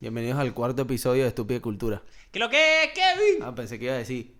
Bienvenidos 0.00 0.38
al 0.38 0.54
cuarto 0.54 0.82
episodio 0.82 1.24
de 1.24 1.30
Estúpida 1.30 1.58
Cultura. 1.58 2.00
¿Qué 2.30 2.38
lo 2.38 2.48
que 2.48 2.84
es, 2.84 2.90
Kevin? 2.90 3.42
Ah, 3.42 3.52
pensé 3.52 3.80
que 3.80 3.86
iba 3.86 3.94
a 3.94 3.98
decir. 3.98 4.32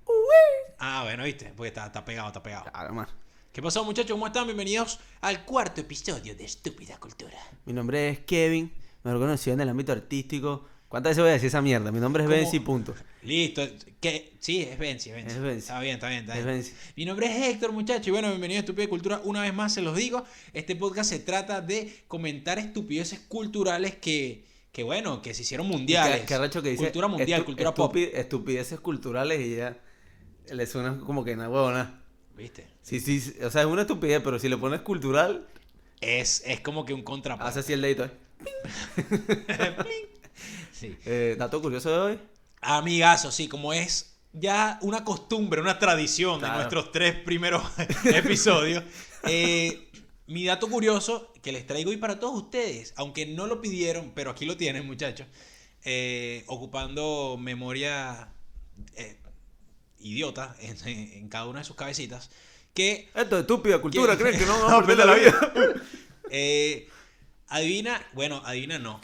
Ah, 0.78 1.02
bueno, 1.02 1.24
viste, 1.24 1.52
porque 1.56 1.66
está, 1.66 1.86
está 1.86 2.04
pegado, 2.04 2.28
está 2.28 2.40
pegado. 2.40 2.70
Claro, 2.70 2.94
man. 2.94 3.08
¿Qué 3.52 3.60
pasó, 3.60 3.82
muchachos? 3.84 4.12
¿Cómo 4.12 4.28
están? 4.28 4.44
Bienvenidos 4.44 5.00
al 5.20 5.44
cuarto 5.44 5.80
episodio 5.80 6.36
de 6.36 6.44
Estúpida 6.44 6.96
Cultura. 6.98 7.36
Mi 7.64 7.72
nombre 7.72 8.08
es 8.08 8.20
Kevin, 8.20 8.72
mejor 9.02 9.18
conocido 9.18 9.54
en 9.54 9.60
el 9.62 9.68
ámbito 9.68 9.90
artístico. 9.90 10.64
¿Cuántas 10.86 11.10
veces 11.10 11.22
voy 11.24 11.30
a 11.30 11.32
decir 11.32 11.48
esa 11.48 11.60
mierda? 11.60 11.90
Mi 11.90 11.98
nombre 11.98 12.22
es 12.22 12.28
¿Cómo? 12.28 12.40
Benzi, 12.40 12.60
punto. 12.60 12.94
Listo. 13.24 13.66
¿Qué? 14.00 14.34
Sí, 14.38 14.62
es 14.62 14.78
Benzi, 14.78 15.10
es 15.10 15.16
Benzi. 15.16 15.34
Es 15.34 15.42
Benzi. 15.42 15.58
Está 15.58 15.80
bien, 15.80 15.94
está 15.94 16.08
bien, 16.08 16.20
está 16.20 16.38
Es 16.38 16.44
bien. 16.44 16.56
Benzi. 16.58 16.72
Mi 16.94 17.04
nombre 17.04 17.26
es 17.26 17.48
Héctor, 17.48 17.72
muchachos. 17.72 18.06
Y 18.06 18.12
bueno, 18.12 18.28
bienvenido 18.28 18.58
a 18.58 18.60
Estúpida 18.60 18.86
Cultura. 18.86 19.20
Una 19.24 19.42
vez 19.42 19.52
más 19.52 19.74
se 19.74 19.82
los 19.82 19.96
digo. 19.96 20.24
Este 20.52 20.76
podcast 20.76 21.10
se 21.10 21.18
trata 21.18 21.60
de 21.60 22.04
comentar 22.06 22.60
estupideces 22.60 23.18
culturales 23.18 23.96
que, 23.96 24.44
que 24.78 24.84
bueno, 24.84 25.20
que 25.22 25.34
se 25.34 25.42
hicieron 25.42 25.66
mundiales. 25.66 26.20
Que 26.24 26.38
dice. 26.62 26.76
Cultura 26.76 27.08
mundial, 27.08 27.44
cultura 27.44 27.74
pop. 27.74 27.96
estupi- 27.96 28.10
Estupideces 28.14 28.78
culturales 28.78 29.40
y 29.40 29.56
ya 29.56 29.76
le 30.52 30.66
suena 30.68 31.00
como 31.00 31.24
que 31.24 31.34
nada 31.34 31.48
huevona. 31.48 32.00
¿Viste? 32.36 32.68
Sí, 32.82 33.00
sí, 33.00 33.18
sí, 33.20 33.34
o 33.42 33.50
sea, 33.50 33.62
es 33.62 33.66
una 33.66 33.80
estupidez, 33.82 34.20
pero 34.22 34.38
si 34.38 34.48
le 34.48 34.56
pones 34.56 34.82
cultural, 34.82 35.48
Es, 36.00 36.44
es 36.46 36.60
como 36.60 36.84
que 36.84 36.94
un 36.94 37.02
contrapunto. 37.02 37.48
hace 37.48 37.58
así 37.58 37.72
el 37.72 37.82
dedito. 37.82 38.04
¿eh? 38.04 38.12
Sí. 40.72 40.96
Eh, 41.06 41.34
dato 41.36 41.60
curioso 41.60 41.90
de 41.90 41.98
hoy. 41.98 42.18
Amigazo, 42.60 43.32
sí, 43.32 43.48
como 43.48 43.72
es 43.72 44.14
ya 44.32 44.78
una 44.82 45.02
costumbre, 45.02 45.60
una 45.60 45.80
tradición 45.80 46.38
Claro. 46.38 46.52
de 46.54 46.58
nuestros 46.58 46.92
tres 46.92 47.16
primeros 47.16 47.64
episodios. 48.04 48.84
eh, 49.24 49.88
mi 50.28 50.44
dato 50.44 50.68
curioso 50.68 51.32
que 51.42 51.52
les 51.52 51.66
traigo 51.66 51.90
hoy 51.90 51.96
para 51.96 52.20
todos 52.20 52.42
ustedes, 52.42 52.92
aunque 52.96 53.26
no 53.26 53.46
lo 53.46 53.60
pidieron, 53.60 54.12
pero 54.14 54.30
aquí 54.30 54.44
lo 54.44 54.56
tienen, 54.56 54.86
muchachos, 54.86 55.26
eh, 55.84 56.44
ocupando 56.46 57.36
memoria 57.40 58.28
eh, 58.96 59.16
idiota 59.98 60.54
en, 60.60 60.76
en 60.86 61.28
cada 61.28 61.46
una 61.46 61.60
de 61.60 61.64
sus 61.64 61.76
cabecitas, 61.76 62.30
que 62.74 63.08
Esto 63.14 63.36
es 63.36 63.42
estúpida 63.42 63.80
cultura, 63.80 64.16
¿Qué? 64.16 64.22
¿creen 64.22 64.38
que 64.38 64.46
no 64.46 64.60
vamos 64.62 64.88
a 64.88 65.06
la 65.06 65.14
vida? 65.14 65.40
eh, 66.30 66.88
adivina, 67.48 68.06
bueno, 68.12 68.40
adivina 68.44 68.78
no. 68.78 69.00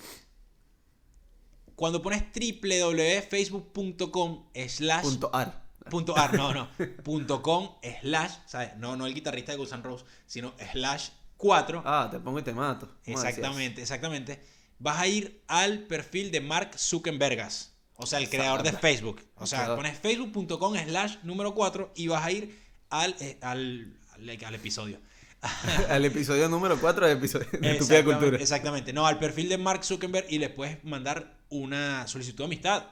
Cuando 1.75 2.03
pones 2.03 2.22
www.facebook.com 2.33 4.44
slash 4.69 5.03
Punto 5.03 5.34
ar. 5.34 5.63
Punto 5.90 6.16
ar, 6.16 6.34
no, 6.34 6.52
no, 6.52 6.68
punto 7.02 7.42
com 7.42 7.77
slash, 8.00 8.32
¿sabes? 8.46 8.77
No, 8.77 8.96
no 8.96 9.06
el 9.06 9.14
guitarrista 9.14 9.52
de 9.52 9.58
Guns 9.58 9.72
N' 9.72 9.82
Roses, 9.82 10.06
sino 10.26 10.54
slash 10.72 11.10
4. 11.36 11.82
Ah, 11.84 12.08
te 12.10 12.18
pongo 12.18 12.38
y 12.38 12.42
te 12.42 12.52
mato. 12.52 12.88
Exactamente, 13.04 13.82
exactamente. 13.82 14.41
Vas 14.78 14.98
a 14.98 15.06
ir 15.06 15.42
al 15.46 15.80
perfil 15.80 16.30
de 16.30 16.41
Mark 16.41 16.78
Zuckerbergas, 16.78 17.74
o 17.96 18.06
sea, 18.06 18.18
el 18.18 18.28
creador 18.28 18.62
de. 18.62 18.72
Facebook. 18.72 19.22
O 19.36 19.46
sea, 19.46 19.74
pones 19.76 19.98
facebook.com 19.98 20.76
slash 20.76 21.16
número 21.22 21.54
4 21.54 21.92
y 21.96 22.08
vas 22.08 22.24
a 22.24 22.32
ir 22.32 22.58
al, 22.91 23.14
eh, 23.20 23.38
al, 23.41 23.96
al, 24.14 24.44
al 24.44 24.54
episodio. 24.54 25.00
Al 25.91 26.02
episodio 26.06 26.48
número 26.48 26.80
4 26.80 27.06
de 27.06 27.12
episodio 27.12 27.46
de 27.60 27.72
Estúpida 27.72 28.02
Cultura. 28.02 28.38
Exactamente. 28.38 28.94
No, 28.94 29.06
al 29.06 29.19
perfil 29.19 29.50
de 29.50 29.58
Mark 29.58 29.84
Zuckerberg 29.84 30.26
y 30.30 30.38
le 30.38 30.48
puedes 30.48 30.82
mandar 30.84 31.36
una 31.50 32.06
solicitud 32.06 32.38
de 32.38 32.44
amistad 32.44 32.84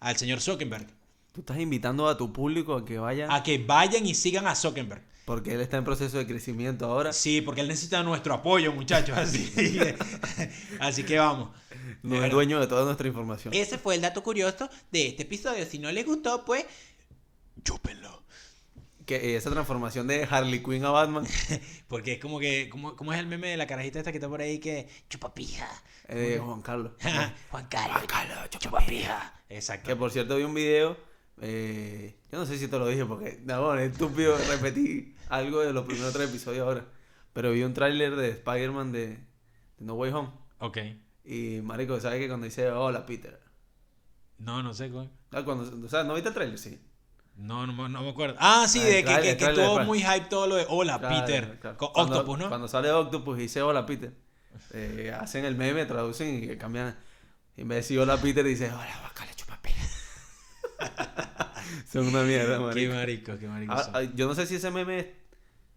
al 0.00 0.16
señor 0.16 0.40
Zuckerberg. 0.40 0.88
Tú 1.32 1.40
estás 1.40 1.58
invitando 1.58 2.08
a 2.08 2.16
tu 2.16 2.32
público 2.32 2.74
a 2.74 2.84
que 2.84 2.98
vaya 2.98 3.26
A 3.34 3.42
que 3.42 3.58
vayan 3.58 4.04
y 4.06 4.14
sigan 4.14 4.46
a 4.46 4.54
Zuckerberg. 4.54 5.02
porque 5.24 5.54
él 5.54 5.60
está 5.62 5.78
en 5.78 5.84
proceso 5.84 6.18
de 6.18 6.26
crecimiento 6.26 6.84
ahora. 6.86 7.12
Sí, 7.12 7.40
porque 7.40 7.62
él 7.62 7.68
necesita 7.68 8.02
nuestro 8.02 8.34
apoyo, 8.34 8.72
muchachos. 8.72 9.16
Así, 9.16 9.50
que- 9.54 9.96
así 10.80 11.04
que 11.04 11.18
vamos. 11.18 11.50
No 12.02 12.22
es 12.24 12.30
dueño 12.30 12.60
de 12.60 12.66
toda 12.66 12.84
nuestra 12.84 13.06
información. 13.08 13.54
Ese 13.54 13.78
fue 13.78 13.94
el 13.94 14.00
dato 14.02 14.22
curioso 14.22 14.68
de 14.90 15.08
este 15.08 15.22
episodio. 15.22 15.64
Si 15.64 15.78
no 15.78 15.90
les 15.92 16.04
gustó, 16.04 16.44
pues. 16.44 16.66
Chúpenlo. 17.64 18.22
Que 19.06 19.16
eh, 19.16 19.36
esa 19.36 19.50
transformación 19.50 20.06
de 20.06 20.26
Harley 20.30 20.62
Quinn 20.62 20.84
a 20.84 20.90
Batman 20.90 21.26
Porque 21.88 22.12
es 22.14 22.18
como 22.18 22.38
que. 22.38 22.68
¿Cómo, 22.70 22.94
cómo 22.96 23.12
es 23.12 23.18
el 23.18 23.26
meme 23.26 23.48
de 23.48 23.56
la 23.56 23.66
carajita 23.66 23.98
esta 23.98 24.10
que 24.12 24.18
está 24.18 24.28
por 24.28 24.40
ahí 24.42 24.58
que. 24.58 24.88
Chupapija. 25.08 25.68
de 26.08 26.38
Juan 26.44 26.60
Carlos. 26.62 26.92
Juan 27.50 27.66
Carlos. 27.68 27.96
Juan 27.96 28.06
Carlos, 28.06 28.50
Chupapija. 28.50 29.34
Exacto. 29.48 29.88
Que 29.88 29.96
por 29.96 30.10
cierto 30.10 30.36
vi 30.36 30.42
un 30.44 30.54
video. 30.54 30.96
Eh, 31.40 32.16
yo 32.30 32.38
no 32.38 32.46
sé 32.46 32.58
si 32.58 32.68
te 32.68 32.78
lo 32.78 32.86
dije 32.86 33.04
porque 33.04 33.40
no, 33.44 33.74
es 33.74 33.92
estúpido 33.92 34.36
repetir 34.48 35.16
algo 35.28 35.60
de 35.60 35.72
los 35.72 35.84
primeros 35.84 36.12
tres 36.12 36.28
episodios 36.30 36.66
ahora. 36.66 36.84
Pero 37.32 37.52
vi 37.52 37.62
un 37.62 37.72
tráiler 37.74 38.14
de 38.16 38.28
Spider-Man 38.30 38.92
de, 38.92 39.06
de 39.08 39.18
No 39.78 39.94
Way 39.94 40.12
Home. 40.12 40.30
Ok. 40.58 40.78
Y 41.24 41.60
marico, 41.62 41.98
¿sabes 42.00 42.20
que 42.20 42.28
cuando 42.28 42.44
dice 42.44 42.68
hola 42.70 43.06
Peter? 43.06 43.40
No, 44.38 44.62
no 44.62 44.74
sé. 44.74 44.88
güey. 44.88 45.08
Ah, 45.30 45.42
cuando, 45.44 45.86
o 45.86 45.88
sea, 45.88 46.04
¿no 46.04 46.14
viste 46.14 46.28
el 46.28 46.34
tráiler? 46.34 46.58
Sí. 46.58 46.80
No, 47.36 47.66
no, 47.66 47.72
me- 47.72 47.88
no 47.88 48.02
me 48.02 48.10
acuerdo. 48.10 48.36
Ah, 48.38 48.66
sí, 48.68 48.80
Ah, 48.82 48.84
de 48.86 49.04
que, 49.04 49.14
que, 49.22 49.36
que 49.38 49.44
estuvo 49.46 49.80
muy 49.84 50.00
hype 50.02 50.26
todo 50.28 50.46
lo 50.46 50.56
de 50.56 50.66
Hola, 50.68 50.98
Claro, 50.98 51.24
Peter. 51.24 51.58
claro. 51.60 51.78
Con 51.78 51.88
Cuando- 51.92 52.16
Octopus, 52.16 52.38
¿no? 52.38 52.48
Cuando 52.48 52.68
sale 52.68 52.90
Octopus 52.90 53.38
y 53.38 53.42
dice 53.42 53.62
hola 53.62 53.86
Peter, 53.86 54.12
eh, 54.74 55.16
hacen 55.18 55.44
el 55.46 55.56
meme, 55.56 55.86
traducen 55.86 56.44
y 56.44 56.56
cambian. 56.56 56.94
En 57.56 57.68
vez 57.68 57.76
de 57.76 57.80
decir 57.82 57.98
hola 58.00 58.18
Peter, 58.18 58.44
dice 58.44 58.66
hola 58.70 59.00
Bacala. 59.02 59.31
Son 61.92 62.06
una 62.06 62.22
mierda, 62.22 62.56
Qué 62.58 62.62
marico. 62.64 62.94
marico, 62.94 63.38
qué 63.38 63.48
marico. 63.48 63.72
Ah, 63.72 63.82
son. 63.84 63.96
ah, 63.96 64.02
yo 64.14 64.26
no 64.26 64.34
sé 64.34 64.46
si 64.46 64.56
ese 64.56 64.70
meme 64.70 64.98
es, 64.98 65.06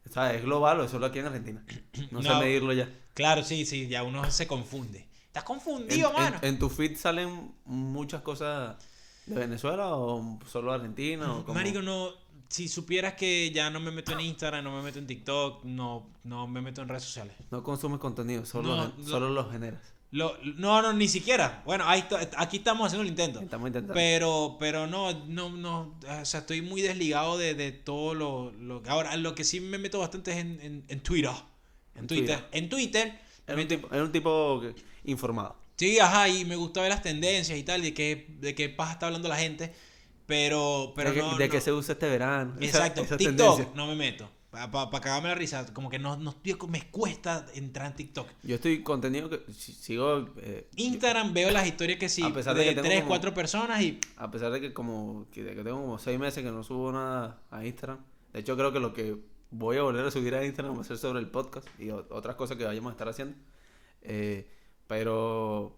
o 0.10 0.14
sea, 0.14 0.34
es 0.34 0.44
global 0.44 0.80
o 0.80 0.84
es 0.86 0.92
solo 0.92 1.06
aquí 1.06 1.20
en 1.20 1.26
Argentina. 1.28 1.64
No, 2.12 2.22
sé 2.22 2.30
medirlo 2.36 2.74
ya. 2.74 2.90
Claro, 3.14 3.44
sí, 3.44 3.66
sí, 3.66 3.88
ya 3.88 4.04
uno 4.04 4.30
se 4.32 4.48
confunde. 4.48 5.08
¿Estás 5.28 5.44
confundido, 5.44 6.10
en- 6.10 6.14
mano? 6.16 6.38
en 6.42 6.60
tu 6.60 6.70
feed 6.70 6.98
salen 6.98 7.54
muchas 7.66 8.22
cosas 8.22 8.78
de 9.26 9.36
Venezuela 9.36 9.96
o 9.96 10.40
solo 10.50 10.72
Argentina 10.74 11.34
o 11.34 11.44
como... 11.46 11.56
Marico, 11.56 11.82
no. 11.82 12.10
Si 12.48 12.68
supieras 12.68 13.16
que 13.16 13.52
ya 13.52 13.70
no 13.72 13.80
me 13.80 13.92
meto 13.92 14.12
en 14.14 14.20
Instagram, 14.22 14.64
no 14.64 14.78
me 14.78 14.84
meto 14.84 15.00
en 15.00 15.08
TikTok, 15.08 15.64
no, 15.66 16.08
no 16.24 16.48
me 16.48 16.62
meto 16.62 16.82
en 16.84 16.88
redes 16.88 17.04
sociales. 17.04 17.36
No 17.52 17.64
consumes 17.64 18.00
contenido, 18.00 18.46
solo, 18.46 18.76
No, 18.76 19.04
solo 19.04 19.30
los 19.30 19.52
generas. 19.52 19.82
Lo- 20.16 20.38
no, 20.44 20.82
no, 20.82 20.94
ni 20.94 21.08
siquiera. 21.10 21.62
Bueno, 21.66 21.84
ahí 21.88 22.06
aquí 22.38 22.58
estamos 22.58 22.86
haciendo 22.88 23.04
el 23.04 23.10
intento. 23.10 23.42
Estamos 23.42 23.68
intentando. 23.68 23.94
Pero, 23.94 24.56
pero 24.60 24.88
no, 24.88 25.12
no, 25.26 25.50
no, 25.50 25.98
o 26.22 26.26
sea, 26.26 26.40
estoy 26.40 26.62
muy 26.62 26.82
desligado 26.82 27.38
de, 27.38 27.54
de 27.54 27.72
todo 27.74 28.14
lo, 28.14 28.52
lo- 28.52 28.82
Ahora, 28.88 29.18
lo 29.18 29.36
que 29.36 29.44
sí 29.44 29.60
me 29.60 29.78
meto 29.78 30.00
bastante 30.00 30.32
es 30.32 30.38
en, 30.38 30.60
en, 30.62 30.84
en 30.88 31.00
Twitter. 31.02 31.32
En, 31.96 32.02
En 32.02 32.08
Twitter. 32.08 32.40
Twitter. 32.40 32.50
En 32.54 32.70
Twitter. 32.70 33.20
Era 33.48 33.62
un 33.62 33.68
tipo, 33.68 33.88
era 33.94 34.04
un 34.04 34.12
tipo 34.12 34.62
informado. 35.04 35.56
Sí, 35.76 36.00
ajá, 36.00 36.30
y 36.30 36.46
me 36.46 36.56
gusta 36.56 36.80
ver 36.82 36.90
las 36.92 37.02
tendencias 37.02 37.58
y 37.60 37.64
tal, 37.64 37.82
de 37.82 37.94
qué, 37.94 38.28
de 38.40 38.56
qué 38.56 38.70
paja 38.70 38.94
está 38.94 39.08
hablando 39.08 39.28
la 39.28 39.36
gente. 39.36 39.74
Pero, 40.26 40.94
pero 40.96 41.10
de 41.10 41.16
que, 41.16 41.22
no. 41.22 41.38
de 41.38 41.46
no- 41.48 41.52
que 41.52 41.62
se 41.62 41.72
usa 41.72 41.94
este 41.94 42.08
verano. 42.10 42.56
Exacto, 42.60 43.02
esa 43.04 43.18
TikTok 43.18 43.76
no 43.76 43.86
me 43.88 43.96
meto. 43.96 44.30
Para 44.72 44.90
cagarme 45.02 45.30
la 45.30 45.36
risa, 45.36 45.66
como 45.74 45.90
que 45.90 46.00
no, 46.00 46.18
no 46.18 46.34
tío, 46.34 46.58
me 46.68 46.90
cuesta 46.90 47.46
entrar 47.54 47.88
en 47.88 47.96
TikTok. 47.96 48.28
Yo 48.44 48.56
estoy 48.56 48.82
contenido 48.84 49.30
que 49.30 49.42
si- 49.52 49.74
sigo, 49.74 50.30
eh, 50.38 50.68
Instagram 50.76 51.34
veo 51.34 51.52
las 51.52 51.68
historias 51.68 52.00
que 52.00 52.10
sí, 52.10 52.24
A 52.24 52.34
pesar 52.34 52.56
de 52.56 52.62
de, 52.62 52.70
que 52.70 52.76
tengo 52.76 52.88
tres, 52.88 53.00
como- 53.02 53.10
cuatro 53.10 53.34
personas 53.34 53.82
y 53.82 54.00
a 54.18 54.32
pesar 54.32 54.52
de 54.52 54.62
que 54.62 54.74
como 54.74 55.28
que, 55.32 55.44
de 55.44 55.56
que 55.56 55.64
tengo 55.64 55.82
como 55.82 56.00
seis 56.00 56.20
meses 56.20 56.44
que 56.44 56.52
no 56.52 56.64
subo 56.64 56.92
nada 56.92 57.42
a 57.52 57.66
Instagram. 57.66 58.00
De 58.34 58.40
hecho 58.40 58.56
creo 58.56 58.72
que 58.72 58.80
lo 58.80 58.94
que 58.94 59.18
voy 59.52 59.78
a 59.78 59.84
volver 59.84 60.06
a 60.06 60.12
subir 60.12 60.36
a 60.36 60.44
Instagram 60.46 60.78
va 60.78 60.82
a 60.82 60.86
ser 60.86 60.98
sobre 60.98 61.20
el 61.20 61.28
podcast 61.30 61.68
y 61.80 61.90
o- 61.90 62.06
otras 62.10 62.36
cosas 62.36 62.58
que 62.58 62.66
vayamos 62.66 62.90
a 62.90 62.94
estar 62.94 63.08
haciendo. 63.10 63.36
Eh, 64.02 64.50
pero 64.88 65.78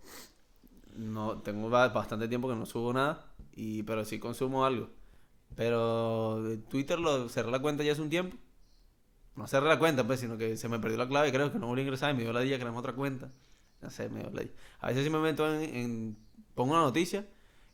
no 0.95 1.39
tengo 1.41 1.69
ba- 1.69 1.89
bastante 1.89 2.27
tiempo 2.27 2.47
que 2.49 2.55
no 2.55 2.65
subo 2.65 2.91
nada 2.93 3.33
y 3.55 3.83
pero 3.83 4.03
sí 4.05 4.19
consumo 4.19 4.65
algo. 4.65 4.89
Pero 5.55 6.43
de 6.43 6.57
Twitter 6.57 6.99
lo 6.99 7.29
cerré 7.29 7.49
la 7.51 7.59
cuenta 7.59 7.83
ya 7.83 7.91
hace 7.93 8.01
un 8.01 8.09
tiempo. 8.09 8.35
No 9.37 9.47
cerré 9.47 9.67
la 9.67 9.79
cuenta, 9.79 10.05
pues, 10.05 10.19
sino 10.19 10.37
que 10.37 10.57
se 10.57 10.67
me 10.67 10.79
perdió 10.79 10.97
la 10.97 11.07
clave, 11.07 11.31
creo 11.31 11.51
que 11.51 11.59
no 11.59 11.67
volví 11.67 11.81
a 11.81 11.83
ingresar 11.83 12.11
y 12.11 12.15
me 12.15 12.23
dio 12.23 12.33
la 12.33 12.41
día 12.41 12.57
que 12.57 12.63
era 12.63 12.71
otra 12.73 12.93
cuenta. 12.93 13.29
No 13.81 13.89
sé, 13.91 14.09
me 14.09 14.19
dio 14.21 14.31
la 14.31 14.41
día. 14.41 14.51
A 14.79 14.87
veces 14.87 15.03
sí 15.03 15.09
me 15.09 15.19
meto 15.19 15.47
en, 15.53 15.75
en- 15.75 16.17
pongo 16.55 16.73
una 16.73 16.81
noticia 16.81 17.25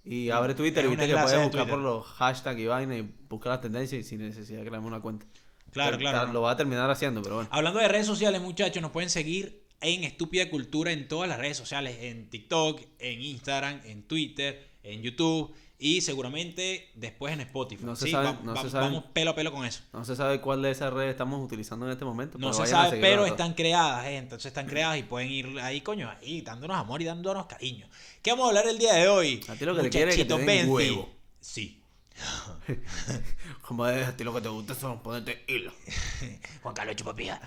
y 0.03 0.29
abre 0.29 0.53
Twitter 0.53 0.83
y 0.85 0.89
viste 0.89 1.07
que 1.07 1.13
puedes 1.13 1.31
de 1.31 1.43
buscar 1.45 1.67
por 1.69 1.79
los 1.79 2.05
hashtags 2.05 2.59
y 2.59 2.65
vaina 2.67 2.97
y 2.97 3.09
buscar 3.29 3.53
las 3.53 3.61
tendencias 3.61 4.01
y 4.01 4.03
sin 4.03 4.19
necesidad 4.19 4.59
de 4.59 4.65
crearme 4.67 4.87
una 4.87 4.99
cuenta. 4.99 5.25
Claro, 5.71 5.97
Pero, 5.97 6.11
claro. 6.11 6.33
Lo 6.33 6.41
va 6.41 6.51
a 6.51 6.57
terminar 6.57 6.91
haciendo, 6.91 7.21
pero 7.23 7.35
bueno. 7.35 7.49
Hablando 7.51 7.79
de 7.79 7.87
redes 7.87 8.05
sociales, 8.05 8.41
muchachos, 8.41 8.81
nos 8.81 8.91
pueden 8.91 9.09
seguir 9.09 9.63
en 9.81 10.03
Estúpida 10.03 10.49
Cultura 10.49 10.91
en 10.91 11.07
todas 11.07 11.27
las 11.29 11.39
redes 11.39 11.57
sociales, 11.57 11.97
en 12.01 12.29
TikTok, 12.29 12.81
en 12.99 13.21
Instagram, 13.21 13.81
en 13.85 14.03
Twitter, 14.03 14.69
en 14.83 15.01
YouTube 15.01 15.53
y 15.79 16.01
seguramente 16.01 16.91
después 16.95 17.33
en 17.33 17.41
Spotify. 17.41 17.83
No 17.83 17.95
se 17.95 18.05
Sí, 18.05 18.11
sabe- 18.11 18.25
va- 18.27 18.39
no 18.43 18.53
va- 18.53 18.61
se 18.61 18.69
sabe. 18.69 18.85
Vamos 18.85 19.03
pelo 19.13 19.31
a 19.31 19.35
pelo 19.35 19.51
con 19.51 19.65
eso. 19.65 19.81
No 19.91 20.05
se 20.05 20.15
sabe 20.15 20.39
cuál 20.39 20.61
de 20.61 20.71
esas 20.71 20.93
redes 20.93 21.11
estamos 21.11 21.43
utilizando 21.43 21.85
en 21.87 21.91
este 21.91 22.05
momento. 22.05 22.37
No 22.37 22.53
se 22.53 22.65
sabe, 22.67 22.99
pero 23.01 23.25
están 23.25 23.53
creadas, 23.53 24.05
eh, 24.05 24.17
entonces 24.17 24.45
están 24.47 24.65
creadas 24.67 24.97
y 24.99 25.03
pueden 25.03 25.29
ir 25.31 25.59
ahí, 25.59 25.81
coño, 25.81 26.09
ahí 26.09 26.41
dándonos 26.41 26.77
amor 26.77 27.01
y 27.01 27.05
dándonos 27.05 27.47
cariño. 27.47 27.87
¿Qué 28.21 28.31
vamos 28.31 28.45
a 28.45 28.49
hablar 28.49 28.67
el 28.67 28.77
día 28.77 28.93
de 28.93 29.07
hoy? 29.09 29.41
A 29.49 29.55
ti 29.55 29.65
lo 29.65 29.75
que 29.75 29.81
te 29.83 29.89
quiere 29.89 30.11
es 30.11 30.17
que 30.17 30.25
te 30.25 30.37
den 30.37 30.69
huevo. 30.69 31.09
Sí. 31.41 31.79
Como 33.67 33.87
es, 33.87 34.07
a 34.07 34.15
ti 34.15 34.23
lo 34.23 34.33
que 34.33 34.41
te 34.41 34.49
gusta 34.49 34.75
son 34.75 35.01
ponerte 35.01 35.43
hilo. 35.47 35.71
Juan 36.61 36.75
Carlos 36.75 36.95
Chupapija. 36.95 37.41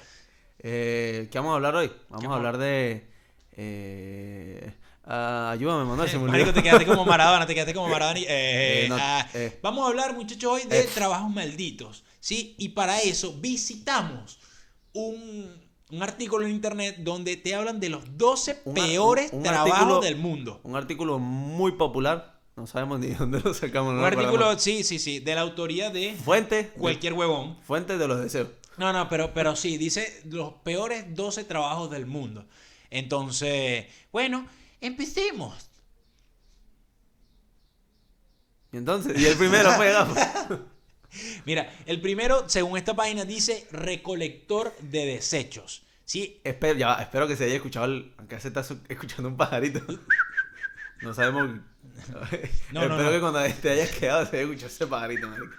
Eh, 0.59 1.29
¿Qué 1.31 1.39
vamos 1.39 1.53
a 1.53 1.57
hablar 1.57 1.77
hoy? 1.77 1.87
Vamos 2.09 2.25
a 2.25 2.29
vamos 2.29 2.33
a- 2.33 2.37
hablar 2.37 2.59
de... 2.59 3.09
eh, 3.53 4.75
Ah, 5.07 5.51
ayúdame, 5.53 5.85
Manuel, 5.85 6.09
se 6.09 6.17
me 6.17 6.25
olvidó. 6.25 6.33
Marico, 6.33 6.53
te 6.53 6.63
quedaste 6.63 6.85
como 6.87 7.05
Maradona, 7.07 7.47
te 7.47 7.55
quedaste 7.55 7.73
como 7.75 7.89
Maradona. 7.89 8.19
y- 8.19 8.25
eh, 8.25 8.27
Eh, 8.29 8.87
no, 8.89 8.97
ah, 8.99 9.27
eh. 9.35 9.59
Vamos 9.63 9.85
a 9.85 9.89
hablar, 9.89 10.15
muchachos, 10.15 10.51
hoy 10.53 10.63
de 10.69 10.83
trabajos 10.85 11.31
malditos. 11.31 12.05
¿Sí? 12.21 12.57
Y 12.59 12.71
para 12.71 13.01
eso 13.03 13.35
visitamos 13.39 14.41
un, 14.93 15.49
un 15.91 16.03
artículo 16.03 16.45
en 16.45 16.51
internet 16.53 16.97
donde 16.99 17.37
te 17.37 17.55
hablan 17.55 17.79
de 17.79 17.89
los 17.89 18.17
12 18.19 18.63
Un- 18.65 18.75
peores 18.75 19.33
un- 19.33 19.45
trabajos 19.45 19.71
artículo- 19.73 20.01
del 20.01 20.17
mundo. 20.17 20.61
Un 20.65 20.75
artículo 20.75 21.19
muy 21.21 21.73
popular. 21.73 22.41
No 22.57 22.67
sabemos 22.67 22.99
ni 22.99 23.09
dónde 23.09 23.39
lo 23.41 23.55
sacamos. 23.55 23.93
no 23.93 23.99
Un 23.99 24.01
lo 24.01 24.07
artículo, 24.07 24.59
sí, 24.59 24.83
sí, 24.83 24.99
sí, 24.99 25.21
de 25.21 25.35
la 25.37 25.43
autoría 25.43 25.91
de 25.91 26.15
Fuente. 26.17 26.71
cualquier 26.79 27.13
huevón. 27.13 27.59
Fuente 27.63 27.97
de 27.99 28.09
los 28.09 28.21
deseos. 28.21 28.49
No, 28.79 28.93
no, 28.93 29.09
pero, 29.09 29.33
pero 29.33 29.55
sí, 29.55 29.77
dice 29.79 30.21
los 30.25 30.55
peores 30.65 31.15
12 31.15 31.45
trabajos 31.45 31.91
del 31.91 32.07
mundo. 32.07 32.45
Entonces, 32.91 33.87
bueno, 34.11 34.47
empecemos. 34.81 35.71
Y 38.73 38.77
entonces, 38.79 39.19
y 39.21 39.27
el 39.27 39.37
primero 39.37 39.71
fue. 39.73 39.93
Mira, 41.47 41.73
el 41.87 42.01
primero, 42.01 42.49
según 42.49 42.77
esta 42.77 42.95
página, 42.95 43.25
dice 43.25 43.67
recolector 43.73 44.77
de 44.81 45.07
desechos. 45.07 45.83
¿Sí? 46.05 46.41
espero, 46.45 46.79
ya, 46.79 46.95
espero 46.95 47.27
que 47.27 47.37
se 47.37 47.45
haya 47.45 47.57
escuchado. 47.57 47.87
El, 47.87 48.13
aunque 48.19 48.39
se 48.39 48.49
está 48.49 48.65
escuchando 48.89 49.29
un 49.29 49.37
pajarito. 49.37 49.81
No 51.03 51.13
sabemos. 51.13 51.61
No, 52.11 52.23
espero 52.23 52.89
no, 52.89 53.03
no. 53.03 53.11
que 53.11 53.21
cuando 53.21 53.41
te 53.61 53.71
hayas 53.71 53.91
quedado 53.91 54.25
se 54.25 54.37
haya 54.37 54.43
escuchado 54.45 54.69
ese 54.69 54.87
pajarito, 54.87 55.29
marico. 55.29 55.53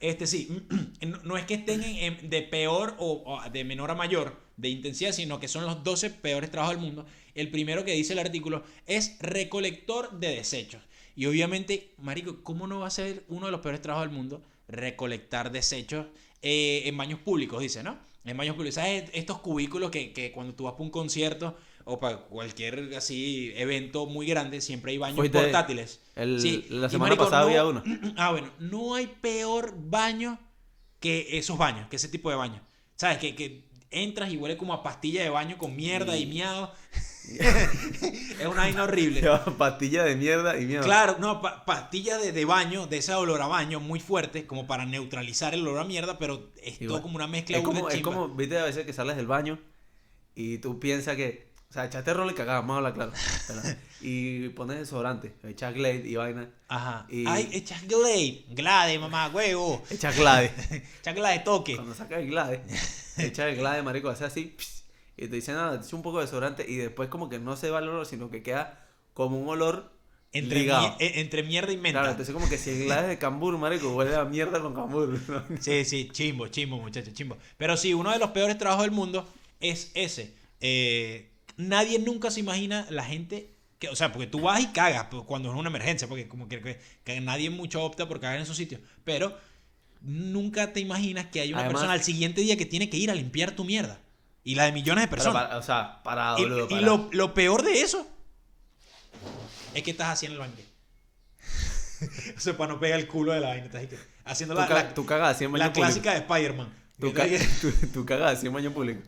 Este 0.00 0.26
sí, 0.26 0.66
no, 1.06 1.18
no 1.22 1.36
es 1.36 1.44
que 1.44 1.54
estén 1.54 1.82
en- 1.82 1.96
en- 2.14 2.30
de 2.30 2.42
peor 2.42 2.94
o, 2.98 3.22
o 3.26 3.50
de 3.50 3.62
menor 3.64 3.90
a 3.90 3.94
mayor 3.94 4.40
de 4.56 4.68
intensidad, 4.68 5.12
sino 5.12 5.40
que 5.40 5.48
son 5.48 5.64
los 5.66 5.82
12 5.84 6.10
peores 6.10 6.50
trabajos 6.50 6.76
del 6.76 6.84
mundo. 6.84 7.06
El 7.34 7.50
primero 7.50 7.84
que 7.84 7.92
dice 7.92 8.12
el 8.12 8.18
artículo 8.20 8.62
es 8.86 9.16
recolector 9.20 10.18
de 10.18 10.28
desechos. 10.36 10.82
Y 11.16 11.26
obviamente, 11.26 11.92
Marico, 11.98 12.42
¿cómo 12.42 12.66
no 12.66 12.80
va 12.80 12.86
a 12.88 12.90
ser 12.90 13.24
uno 13.28 13.46
de 13.46 13.52
los 13.52 13.60
peores 13.60 13.80
trabajos 13.82 14.08
del 14.08 14.16
mundo 14.16 14.42
recolectar 14.68 15.52
desechos 15.52 16.06
eh, 16.42 16.82
en 16.86 16.96
baños 16.96 17.20
públicos, 17.20 17.60
dice, 17.60 17.82
¿no? 17.82 17.98
En 18.24 18.36
baños 18.36 18.56
públicos. 18.56 18.74
¿Sabes? 18.76 19.04
Estos 19.12 19.38
cubículos 19.40 19.90
que, 19.90 20.12
que 20.12 20.32
cuando 20.32 20.54
tú 20.54 20.64
vas 20.64 20.72
para 20.74 20.84
un 20.84 20.90
concierto 20.90 21.56
o 21.84 22.00
para 22.00 22.16
cualquier 22.18 22.94
así 22.96 23.52
evento 23.56 24.06
muy 24.06 24.26
grande, 24.26 24.60
siempre 24.60 24.92
hay 24.92 24.98
baños 24.98 25.16
portátiles. 25.42 26.00
el- 26.16 26.40
Sí, 26.40 26.64
la 26.70 26.88
semana 26.88 27.10
marico, 27.10 27.24
pasada 27.24 27.42
no- 27.42 27.48
había 27.48 27.66
uno. 27.66 27.82
Ah, 28.16 28.30
bueno, 28.32 28.50
no 28.58 28.94
hay 28.94 29.06
peor 29.06 29.74
baño 29.76 30.38
que 31.00 31.36
esos 31.38 31.58
baños, 31.58 31.86
que 31.88 31.96
ese 31.96 32.08
tipo 32.08 32.30
de 32.30 32.36
baño. 32.36 32.62
¿Sabes? 32.96 33.18
Que, 33.18 33.34
que 33.34 33.63
entras 34.02 34.30
y 34.32 34.36
huele 34.36 34.56
como 34.56 34.72
a 34.74 34.82
pastilla 34.82 35.22
de 35.22 35.30
baño 35.30 35.56
con 35.58 35.74
mierda 35.76 36.16
y 36.16 36.26
miado. 36.26 36.72
es 37.30 38.46
una 38.46 38.62
vaina 38.62 38.84
horrible. 38.84 39.22
Pastilla 39.58 40.04
de 40.04 40.14
mierda 40.16 40.58
y 40.60 40.66
mierda. 40.66 40.84
Claro, 40.84 41.16
no, 41.20 41.40
pa- 41.40 41.64
pastilla 41.64 42.18
de, 42.18 42.32
de 42.32 42.44
baño, 42.44 42.86
de 42.86 42.98
ese 42.98 43.14
olor 43.14 43.40
a 43.40 43.46
baño 43.46 43.80
muy 43.80 43.98
fuerte, 44.00 44.46
como 44.46 44.66
para 44.66 44.84
neutralizar 44.84 45.54
el 45.54 45.66
olor 45.66 45.80
a 45.80 45.84
mierda, 45.84 46.18
pero 46.18 46.50
es 46.62 46.74
Igual. 46.80 46.88
todo 46.88 47.02
como 47.02 47.16
una 47.16 47.26
mezcla 47.26 47.56
Es 47.56 47.64
como, 47.64 47.88
es 47.88 48.00
como, 48.02 48.28
viste, 48.28 48.58
a 48.58 48.64
veces 48.64 48.84
que 48.84 48.92
sales 48.92 49.16
del 49.16 49.26
baño 49.26 49.58
y 50.34 50.58
tú 50.58 50.78
piensas 50.78 51.16
que, 51.16 51.52
o 51.70 51.72
sea, 51.72 51.86
echaste 51.86 52.12
rol 52.12 52.30
y 52.30 52.34
cagada, 52.34 52.60
vamos 52.60 52.74
a 52.74 52.76
hablar 52.78 52.92
claro. 52.94 53.12
y 54.02 54.50
pones 54.50 54.78
desodorante, 54.78 55.32
echas 55.44 55.72
Glade 55.72 56.02
y 56.06 56.16
vaina, 56.16 56.50
Ajá. 56.68 57.06
y- 57.08 57.24
Ay, 57.26 57.48
echas 57.52 57.86
Glade. 57.88 58.44
Glade, 58.50 58.98
mamá, 58.98 59.28
huevo. 59.28 59.82
echas 59.90 60.14
Glade. 60.16 60.52
Echas 61.00 61.14
Glade 61.14 61.38
toque. 61.38 61.76
Cuando 61.76 61.94
sacas 61.94 62.18
el 62.18 62.26
Glade, 62.26 62.62
echas 63.26 63.46
el 63.52 63.56
Glade, 63.56 63.82
marico, 63.82 64.08
hace 64.08 64.24
así, 64.24 64.56
y 65.16 65.28
te 65.28 65.36
dicen 65.36 65.56
echa 65.56 65.96
un 65.96 66.02
poco 66.02 66.18
de 66.18 66.24
desodorante 66.26 66.64
y 66.68 66.76
después 66.76 67.08
como 67.08 67.28
que 67.28 67.38
no 67.38 67.56
se 67.56 67.70
va 67.70 67.78
el 67.78 67.88
olor, 67.88 68.06
sino 68.06 68.30
que 68.30 68.42
queda 68.42 68.86
como 69.12 69.38
un 69.38 69.48
olor 69.48 69.92
Entre, 70.32 70.60
ligado. 70.60 70.88
mie- 70.88 70.96
eh, 70.98 71.12
entre 71.20 71.42
mierda 71.44 71.72
y 71.72 71.76
menta. 71.76 72.00
Claro, 72.00 72.10
entonces 72.10 72.34
como 72.34 72.48
que 72.48 72.58
si 72.58 72.70
el 72.70 72.84
Glade 72.86 73.06
de 73.08 73.18
cambur, 73.18 73.56
marico, 73.58 73.94
huele 73.94 74.16
a 74.16 74.24
mierda 74.24 74.60
con 74.60 74.74
cambur. 74.74 75.08
¿no? 75.28 75.44
Sí, 75.60 75.84
sí, 75.84 76.08
chimbo, 76.10 76.48
chimbo, 76.48 76.78
muchachos, 76.78 77.14
chimbo. 77.14 77.36
Pero 77.56 77.76
sí, 77.76 77.94
uno 77.94 78.10
de 78.10 78.18
los 78.18 78.30
peores 78.32 78.58
trabajos 78.58 78.84
del 78.84 78.90
mundo 78.92 79.24
es 79.60 79.92
ese. 79.94 80.34
Eh, 80.60 81.30
nadie 81.56 82.00
nunca 82.00 82.30
se 82.32 82.40
imagina 82.40 82.84
la 82.90 83.04
gente 83.04 83.50
que, 83.78 83.88
o 83.88 83.94
sea, 83.96 84.10
porque 84.12 84.26
tú 84.26 84.40
vas 84.40 84.60
y 84.60 84.66
cagas 84.72 85.06
pues, 85.10 85.22
cuando 85.24 85.50
es 85.52 85.56
una 85.56 85.68
emergencia, 85.68 86.08
porque 86.08 86.26
como 86.26 86.48
que, 86.48 86.60
que- 86.60 86.80
que 87.04 87.20
nadie 87.20 87.50
mucho 87.50 87.84
opta 87.84 88.08
por 88.08 88.18
cagar 88.18 88.36
en 88.36 88.42
esos 88.42 88.56
sitios. 88.56 88.80
Pero 89.04 89.36
nunca 90.04 90.72
te 90.72 90.80
imaginas 90.80 91.26
que 91.26 91.40
hay 91.40 91.50
una 91.52 91.60
Además- 91.62 91.74
persona 91.80 91.92
al 91.94 92.02
siguiente 92.02 92.40
día 92.42 92.56
que 92.56 92.66
tiene 92.66 92.88
que 92.90 92.96
ir 92.96 93.10
a 93.10 93.14
limpiar 93.14 93.52
tu 93.52 93.64
mierda. 93.64 93.98
Y 94.44 94.54
la 94.54 94.64
de 94.64 94.72
millones 94.72 95.04
de 95.04 95.08
personas. 95.08 95.44
para- 95.44 95.56
o 95.58 95.62
sea, 95.62 96.02
parado, 96.02 96.38
y 96.38 96.42
boludo, 96.42 96.68
y 96.70 96.80
lo, 96.82 97.08
lo 97.12 97.32
peor 97.34 97.62
de 97.62 97.80
eso 97.80 98.06
es 99.74 99.82
que 99.82 99.90
estás 99.90 100.08
haciendo 100.08 100.42
el 100.42 100.48
baño. 100.50 100.54
o 102.36 102.40
sea, 102.40 102.56
para 102.56 102.72
no 102.74 102.80
pegar 102.80 103.00
el 103.00 103.08
culo 103.08 103.32
de 103.32 103.40
la 103.40 103.48
vaina. 103.48 103.64
Estás 103.66 103.82
haciendo 104.24 104.54
la, 104.54 104.68
la- 104.68 104.94
tú 104.94 105.06
cagas 105.06 105.40
la 105.40 105.48
público. 105.48 105.72
clásica 105.72 106.12
de 106.12 106.18
Spider-Man. 106.18 106.72
Tú, 107.00 107.08
Que 107.08 107.12
ca- 107.14 107.24
te- 107.26 107.38
tú- 107.60 107.86
tú 107.92 108.06
cagas 108.06 108.36
así 108.38 108.46
en 108.46 108.52
baño 108.52 108.70
público. 108.72 109.00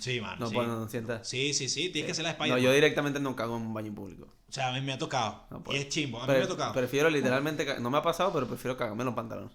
Sí, 0.00 0.20
mano. 0.20 0.36
No, 0.40 0.48
sí. 0.48 0.54
pues 0.54 0.66
no 0.66 0.88
sientas. 0.88 1.28
sí, 1.28 1.52
sí, 1.52 1.68
sí, 1.68 1.90
tienes 1.90 2.08
que 2.08 2.14
ser 2.14 2.24
la 2.24 2.30
de 2.32 2.38
No, 2.38 2.44
Spider-Man. 2.44 2.64
yo 2.64 2.72
directamente 2.72 3.20
no 3.20 3.36
cago 3.36 3.56
en 3.58 3.62
un 3.62 3.74
baño 3.74 3.94
público. 3.94 4.24
O 4.48 4.52
sea, 4.52 4.68
a 4.68 4.72
mí 4.72 4.80
me 4.80 4.94
ha 4.94 4.98
tocado. 4.98 5.44
No 5.50 5.62
y 5.70 5.76
es 5.76 5.88
chimbo. 5.90 6.18
A 6.18 6.22
mí 6.22 6.26
Pre- 6.28 6.38
me 6.38 6.44
ha 6.44 6.48
tocado. 6.48 6.72
Prefiero 6.72 7.10
literalmente. 7.10 7.78
No 7.78 7.90
me 7.90 7.98
ha 7.98 8.02
pasado, 8.02 8.32
pero 8.32 8.48
prefiero 8.48 8.76
cagarme 8.76 9.02
en 9.02 9.06
los 9.06 9.14
pantalones. 9.14 9.52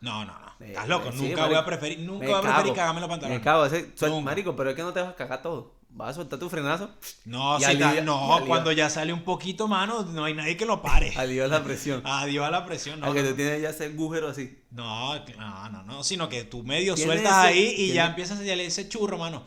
No, 0.00 0.24
no, 0.24 0.32
no. 0.38 0.46
Eh, 0.60 0.68
Estás 0.68 0.88
loco. 0.88 1.10
nunca 1.12 1.46
voy 1.46 1.54
a 1.56 1.64
preferir, 1.64 1.98
nunca 2.00 2.26
voy 2.26 2.34
a 2.34 2.40
preferir 2.42 2.72
cagarme 2.74 3.00
los 3.00 3.08
pantalones. 3.08 3.38
Me 3.40 3.44
cago. 3.44 3.66
Ese, 3.66 3.90
Nunca. 4.08 4.20
marico, 4.24 4.54
pero 4.56 4.70
es 4.70 4.76
que 4.76 4.82
no 4.82 4.92
te 4.92 5.00
vas 5.00 5.10
a 5.10 5.14
cagar 5.16 5.42
todo. 5.42 5.74
Vas 5.88 6.10
a 6.10 6.14
soltar 6.14 6.38
tu 6.38 6.50
frenazo. 6.50 6.90
No, 7.24 7.58
si 7.58 7.64
alivia- 7.64 8.02
y 8.02 8.04
no, 8.04 8.38
cuando 8.46 8.70
ya 8.72 8.90
sale 8.90 9.14
un 9.14 9.22
poquito, 9.24 9.66
mano, 9.66 10.02
no 10.02 10.24
hay 10.24 10.34
nadie 10.34 10.56
que 10.56 10.66
lo 10.66 10.82
pare. 10.82 11.12
Aliviar 11.16 11.48
la 11.48 11.64
presión. 11.64 12.02
Adiós 12.04 12.44
a 12.46 12.50
la 12.50 12.66
presión. 12.66 13.00
No, 13.00 13.06
Aunque 13.06 13.22
no, 13.22 13.30
tú 13.30 13.36
tienes 13.36 13.62
ya 13.62 13.70
ese 13.70 13.86
agujero 13.86 14.28
así. 14.28 14.58
no, 14.70 15.18
no, 15.18 15.68
no, 15.70 15.82
no, 15.84 16.04
sino 16.04 16.28
que 16.28 16.44
tú 16.44 16.62
medio 16.62 16.96
sueltas 16.96 17.32
ese- 17.46 17.48
ahí 17.48 17.64
y 17.72 17.76
tiene- 17.76 17.94
ya 17.94 18.06
empiezas 18.08 18.36
a 18.38 18.44
salir 18.44 18.60
ese 18.60 18.88
churro, 18.88 19.16
mano. 19.16 19.44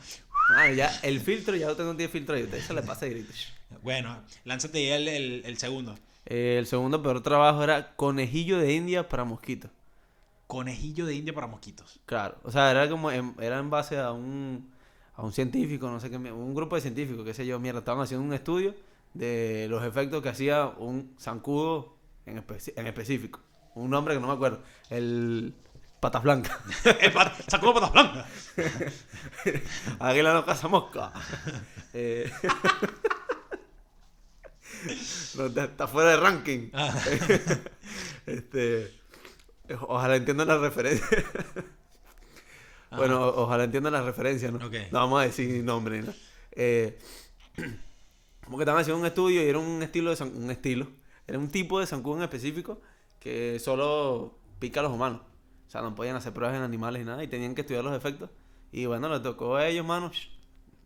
Ah, 0.57 0.69
ya 0.71 0.91
el 1.03 1.19
filtro, 1.21 1.55
ya 1.55 1.69
usted 1.69 1.83
no 1.83 1.95
tiene 1.95 2.11
filtro 2.11 2.35
ahí. 2.35 2.43
Usted 2.43 2.59
se 2.61 2.73
le 2.73 2.81
pasa 2.81 3.05
directo. 3.05 3.31
Bueno, 3.83 4.17
lánzate 4.45 4.83
ya 4.87 4.95
el, 4.95 5.07
el, 5.07 5.41
el 5.45 5.57
segundo. 5.59 5.95
Eh, 6.25 6.55
el 6.57 6.65
segundo 6.65 7.01
peor 7.03 7.21
trabajo 7.21 7.63
era 7.63 7.95
conejillo 7.95 8.57
de 8.57 8.73
India 8.73 9.07
para 9.07 9.23
mosquitos. 9.23 9.69
Conejillo 10.49 11.05
de 11.05 11.13
India 11.13 11.31
para 11.31 11.45
mosquitos. 11.45 11.99
Claro, 12.07 12.39
o 12.41 12.49
sea, 12.49 12.71
era 12.71 12.89
como 12.89 13.11
en, 13.11 13.35
era 13.39 13.59
en 13.59 13.69
base 13.69 13.99
a 13.99 14.11
un, 14.11 14.73
a 15.13 15.21
un 15.21 15.31
científico, 15.31 15.87
no 15.91 15.99
sé 15.99 16.09
qué, 16.09 16.17
un 16.17 16.55
grupo 16.55 16.75
de 16.75 16.81
científicos, 16.81 17.23
qué 17.23 17.35
sé 17.35 17.45
yo, 17.45 17.59
mierda, 17.59 17.77
estaban 17.79 18.01
haciendo 18.01 18.25
un 18.25 18.33
estudio 18.33 18.73
de 19.13 19.67
los 19.69 19.83
efectos 19.85 20.23
que 20.23 20.29
hacía 20.29 20.65
un 20.65 21.13
zancudo 21.19 21.95
en, 22.25 22.43
especi- 22.43 22.73
en 22.75 22.87
específico. 22.87 23.41
Un 23.75 23.91
nombre 23.91 24.15
que 24.15 24.19
no 24.19 24.25
me 24.25 24.33
acuerdo, 24.33 24.63
el 24.89 25.53
patas 25.99 26.23
blancas. 26.23 26.57
El 26.99 27.13
pat- 27.13 27.47
Sacó 27.47 27.71
patas 27.71 27.91
blancas. 27.91 28.25
Águila 29.99 30.33
no 30.33 30.45
caza 30.45 30.67
mosca. 30.67 31.13
Eh, 31.93 32.31
no, 35.37 35.45
está, 35.45 35.63
está 35.65 35.87
fuera 35.87 36.11
de 36.11 36.17
ranking. 36.17 36.69
Ah. 36.73 36.93
Este, 38.25 38.93
ojalá 39.87 40.15
entiendan 40.15 40.47
la 40.47 40.57
referencia. 40.57 41.05
bueno, 42.91 43.25
ojalá 43.27 43.65
entiendan 43.65 43.93
la 43.93 44.01
referencia, 44.01 44.51
¿no? 44.51 44.65
Ok. 44.65 44.73
No 44.91 44.99
vamos 44.99 45.21
a 45.21 45.23
decir 45.25 45.63
nombre, 45.63 46.01
¿no? 46.01 46.13
Eh, 46.51 46.97
como 48.43 48.57
que 48.57 48.63
estaban 48.63 48.81
haciendo 48.81 48.99
un 48.99 49.05
estudio 49.05 49.43
y 49.43 49.47
era 49.47 49.59
un 49.59 49.83
estilo 49.83 50.09
de 50.09 50.15
zan- 50.17 50.35
un 50.35 50.49
estilo, 50.49 50.87
era 51.27 51.37
un 51.37 51.49
tipo 51.49 51.79
de 51.79 51.85
zancudo 51.85 52.17
en 52.17 52.23
específico 52.23 52.81
que 53.19 53.59
solo 53.59 54.37
pica 54.59 54.79
a 54.79 54.83
los 54.83 54.91
humanos. 54.91 55.21
O 55.67 55.71
sea, 55.71 55.81
no 55.81 55.93
podían 55.93 56.15
hacer 56.15 56.33
pruebas 56.33 56.57
en 56.57 56.63
animales 56.63 57.03
y 57.03 57.05
nada 57.05 57.23
y 57.23 57.27
tenían 57.27 57.53
que 57.53 57.61
estudiar 57.61 57.83
los 57.83 57.95
efectos. 57.95 58.31
Y 58.71 58.87
bueno, 58.87 59.07
le 59.09 59.19
tocó 59.19 59.55
a 59.55 59.67
ellos, 59.67 59.85
mano, 59.85 60.11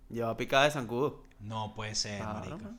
llevar 0.09 0.35
picada 0.35 0.65
de 0.65 0.71
zancudo. 0.71 1.23
No 1.39 1.73
puede 1.73 1.95
ser, 1.95 2.17
Claro, 2.19 2.39
marico. 2.39 2.57
mano. 2.57 2.77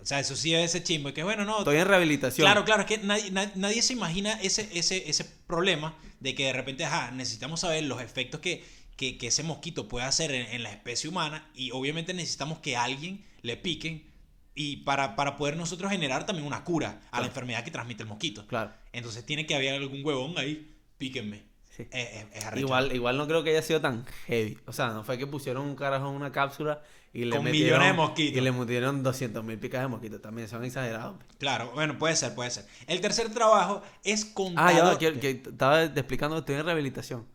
O 0.00 0.06
sea, 0.06 0.20
eso 0.20 0.36
sí 0.36 0.54
es 0.54 0.64
ese 0.74 0.82
chimbo. 0.84 1.12
Que 1.12 1.22
bueno, 1.22 1.44
no. 1.44 1.58
Estoy 1.58 1.76
en 1.76 1.86
rehabilitación. 1.86 2.44
Claro, 2.44 2.64
claro, 2.64 2.82
es 2.82 2.86
que 2.86 2.98
nadie, 2.98 3.30
na- 3.30 3.50
nadie 3.56 3.82
se 3.82 3.92
imagina 3.92 4.40
ese, 4.42 4.68
ese, 4.72 5.08
ese 5.10 5.24
problema 5.46 5.96
de 6.20 6.34
que 6.34 6.44
de 6.46 6.52
repente, 6.52 6.84
ajá, 6.84 7.10
necesitamos 7.10 7.60
saber 7.60 7.84
los 7.84 8.00
efectos 8.00 8.40
que, 8.40 8.64
que, 8.96 9.18
que 9.18 9.26
ese 9.28 9.42
mosquito 9.42 9.88
puede 9.88 10.06
hacer 10.06 10.30
en, 10.32 10.46
en 10.52 10.62
la 10.62 10.70
especie 10.70 11.08
humana 11.10 11.50
y 11.54 11.70
obviamente 11.72 12.14
necesitamos 12.14 12.58
que 12.60 12.76
alguien 12.76 13.24
le 13.42 13.56
piquen 13.56 14.06
y 14.54 14.78
para, 14.78 15.14
para 15.14 15.36
poder 15.36 15.56
nosotros 15.56 15.90
generar 15.90 16.26
también 16.26 16.46
una 16.46 16.64
cura 16.64 17.00
a 17.12 17.20
la 17.20 17.26
enfermedad 17.26 17.62
que 17.64 17.70
transmite 17.70 18.02
el 18.02 18.08
mosquito. 18.08 18.46
Claro. 18.48 18.72
Entonces 18.92 19.24
tiene 19.24 19.46
que 19.46 19.54
haber 19.54 19.74
algún 19.74 20.04
huevón 20.04 20.36
ahí, 20.38 20.74
píquenme. 20.96 21.42
Sí. 21.78 21.88
Es, 21.90 22.26
es-. 22.34 22.56
Igual, 22.56 22.94
igual 22.94 23.16
no 23.16 23.26
creo 23.26 23.42
que 23.42 23.50
haya 23.50 23.62
sido 23.62 23.80
tan 23.80 24.04
heavy. 24.26 24.58
O 24.66 24.72
sea, 24.72 24.88
no 24.88 25.04
fue 25.04 25.16
que 25.16 25.26
pusieron 25.26 25.64
un 25.64 25.74
carajo 25.74 26.08
en 26.10 26.14
una 26.14 26.30
cápsula 26.30 26.82
y 27.12 27.24
le 27.24 27.36
Con 27.36 27.44
metieron, 27.44 27.78
millones 27.78 27.88
de 27.88 27.92
mosquitos. 27.94 28.36
Y 28.36 28.40
le 28.42 28.52
metieron 28.52 29.02
200 29.02 29.44
mil 29.44 29.58
picas 29.58 29.80
de 29.80 29.88
mosquitos. 29.88 30.20
También 30.20 30.48
son 30.48 30.64
exagerados. 30.64 31.16
Claro, 31.38 31.70
bueno, 31.72 31.96
puede 31.96 32.16
ser, 32.16 32.34
puede 32.34 32.50
ser. 32.50 32.66
El 32.86 33.00
tercer 33.00 33.32
trabajo 33.32 33.82
es 34.04 34.26
contador. 34.26 34.70
Ah, 34.70 34.76
ya, 34.76 34.84
va, 34.84 34.98
que, 34.98 35.18
que 35.18 35.30
estaba 35.30 35.84
explicando 35.84 36.36
que 36.36 36.40
estoy 36.40 36.56
en 36.56 36.64
rehabilitación. 36.64 37.26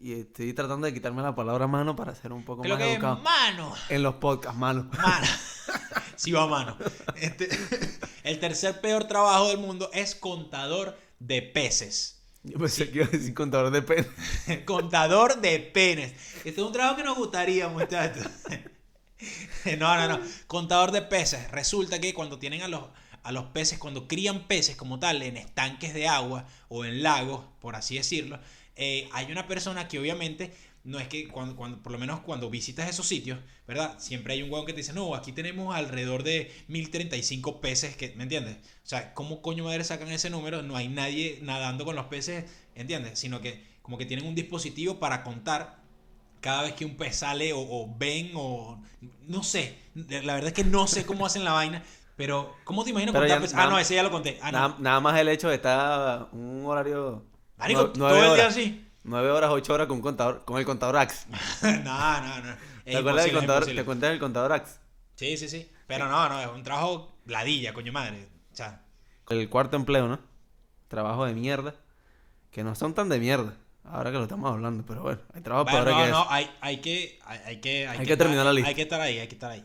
Y 0.00 0.12
estoy 0.12 0.52
tratando 0.52 0.86
de 0.86 0.94
quitarme 0.94 1.22
la 1.22 1.34
palabra 1.34 1.66
mano 1.66 1.96
para 1.96 2.14
ser 2.14 2.32
un 2.32 2.44
poco 2.44 2.62
Creo 2.62 2.76
más 2.76 2.84
que 2.84 2.92
educado. 2.94 3.16
mano. 3.16 3.74
En 3.88 4.02
los 4.04 4.14
podcasts, 4.14 4.56
mano. 4.56 4.88
Mano. 4.96 5.26
Sí 6.16 6.32
va 6.32 6.46
mano. 6.48 6.76
Este, 7.16 7.48
el 8.24 8.40
tercer 8.40 8.80
peor 8.80 9.04
trabajo 9.04 9.48
del 9.48 9.58
mundo 9.58 9.88
es 9.92 10.14
contador 10.16 10.98
de 11.20 11.42
peces. 11.42 12.17
Yo 12.48 12.58
pensé 12.58 12.90
que 12.90 12.98
iba 12.98 13.06
decir 13.06 13.34
contador 13.34 13.70
de 13.70 13.82
pena. 13.82 14.06
contador 14.64 15.40
de 15.40 15.58
penes. 15.58 16.12
Este 16.44 16.50
es 16.50 16.58
un 16.58 16.72
trabajo 16.72 16.96
que 16.96 17.04
nos 17.04 17.16
gustaría, 17.16 17.68
muchachos. 17.68 18.26
no, 19.78 19.96
no, 19.96 20.08
no. 20.08 20.20
Contador 20.46 20.92
de 20.92 21.02
peces. 21.02 21.50
Resulta 21.50 22.00
que 22.00 22.14
cuando 22.14 22.38
tienen 22.38 22.62
a 22.62 22.68
los, 22.68 22.84
a 23.22 23.32
los 23.32 23.46
peces, 23.46 23.78
cuando 23.78 24.08
crían 24.08 24.46
peces 24.46 24.76
como 24.76 24.98
tal 24.98 25.22
en 25.22 25.36
estanques 25.36 25.92
de 25.94 26.08
agua 26.08 26.46
o 26.68 26.84
en 26.84 27.02
lagos, 27.02 27.44
por 27.60 27.76
así 27.76 27.96
decirlo, 27.96 28.38
eh, 28.76 29.08
hay 29.12 29.30
una 29.32 29.46
persona 29.46 29.88
que 29.88 29.98
obviamente 29.98 30.52
no 30.88 30.98
es 30.98 31.06
que 31.06 31.28
cuando, 31.28 31.54
cuando, 31.54 31.82
por 31.82 31.92
lo 31.92 31.98
menos 31.98 32.20
cuando 32.20 32.48
visitas 32.48 32.88
esos 32.88 33.06
sitios, 33.06 33.38
¿verdad? 33.66 33.96
Siempre 33.98 34.32
hay 34.32 34.42
un 34.42 34.50
huevo 34.50 34.64
que 34.64 34.72
te 34.72 34.78
dice, 34.78 34.94
no, 34.94 35.14
aquí 35.14 35.32
tenemos 35.32 35.76
alrededor 35.76 36.22
de 36.22 36.50
1035 36.68 37.60
peces, 37.60 37.94
que, 37.94 38.14
¿me 38.16 38.22
entiendes? 38.22 38.56
O 38.56 38.88
sea, 38.88 39.12
¿cómo 39.12 39.42
coño 39.42 39.64
madre 39.64 39.84
sacan 39.84 40.10
ese 40.10 40.30
número? 40.30 40.62
No 40.62 40.76
hay 40.76 40.88
nadie 40.88 41.40
nadando 41.42 41.84
con 41.84 41.94
los 41.94 42.06
peces, 42.06 42.46
¿entiendes? 42.74 43.18
Sino 43.18 43.42
que 43.42 43.62
como 43.82 43.98
que 43.98 44.06
tienen 44.06 44.26
un 44.26 44.34
dispositivo 44.34 44.98
para 44.98 45.24
contar 45.24 45.76
cada 46.40 46.62
vez 46.62 46.72
que 46.72 46.86
un 46.86 46.96
pez 46.96 47.16
sale 47.16 47.52
o, 47.54 47.94
ven 47.98 48.30
o 48.34 48.82
no 49.26 49.42
sé, 49.42 49.76
la 49.94 50.32
verdad 50.32 50.46
es 50.46 50.54
que 50.54 50.64
no 50.64 50.86
sé 50.86 51.04
cómo 51.04 51.26
hacen 51.26 51.44
la 51.44 51.52
vaina, 51.52 51.82
pero 52.16 52.56
¿cómo 52.64 52.82
te 52.82 52.90
imaginas 52.90 53.14
contar 53.14 53.42
peces? 53.42 53.54
Ah, 53.58 53.66
no, 53.66 53.78
ese 53.78 53.94
ya 53.94 54.02
lo 54.02 54.10
conté. 54.10 54.38
Ah, 54.40 54.50
nada, 54.52 54.76
nada, 54.78 55.00
más 55.00 55.20
el 55.20 55.28
hecho 55.28 55.50
de 55.50 55.56
estar 55.56 56.28
un 56.32 56.64
horario... 56.64 57.26
Marico, 57.58 57.90
todo 57.90 58.24
el 58.24 58.36
día 58.36 58.46
así. 58.46 58.87
9 59.08 59.30
horas, 59.30 59.50
8 59.50 59.74
horas 59.74 59.86
con 59.86 60.00
contador, 60.00 60.44
con 60.44 60.58
el 60.58 60.64
contador 60.64 60.96
Axe. 60.96 61.26
no, 61.62 62.20
no, 62.20 62.40
no. 62.40 62.56
¿Te 62.84 62.96
acuerdas 62.96 63.24
del 63.24 63.34
contador, 63.34 63.66
¿Te 63.66 63.84
cuentas 63.84 64.10
del 64.10 64.18
contador 64.18 64.52
Axe? 64.52 64.78
Sí, 65.16 65.36
sí, 65.36 65.48
sí. 65.48 65.70
Pero 65.86 66.08
no, 66.08 66.28
no, 66.28 66.40
es 66.40 66.48
un 66.48 66.62
trabajo 66.62 67.16
ladilla, 67.26 67.72
coño 67.72 67.92
madre. 67.92 68.28
O 68.52 68.56
sea. 68.56 68.82
El 69.30 69.48
cuarto 69.48 69.76
empleo, 69.76 70.08
¿no? 70.08 70.20
Trabajo 70.88 71.24
de 71.24 71.34
mierda. 71.34 71.74
Que 72.50 72.62
no 72.62 72.74
son 72.74 72.94
tan 72.94 73.08
de 73.08 73.18
mierda. 73.18 73.54
Ahora 73.84 74.10
que 74.10 74.18
lo 74.18 74.24
estamos 74.24 74.52
hablando, 74.52 74.84
pero 74.86 75.02
bueno, 75.02 75.20
hay 75.32 75.40
trabajo 75.40 75.64
bueno, 75.70 75.90
no, 75.90 76.04
que 76.04 76.10
no, 76.10 76.26
hay, 76.28 76.50
hay 76.60 76.80
que, 76.80 77.18
hay, 77.24 77.40
hay 77.46 77.60
que, 77.60 77.88
hay, 77.88 78.06
que, 78.06 78.16
terminar 78.18 78.44
la 78.44 78.52
lista. 78.52 78.68
Hay 78.68 78.74
que 78.74 78.82
estar 78.82 79.00
ahí, 79.00 79.18
hay 79.18 79.28
que 79.28 79.34
estar 79.34 79.50
ahí. 79.50 79.64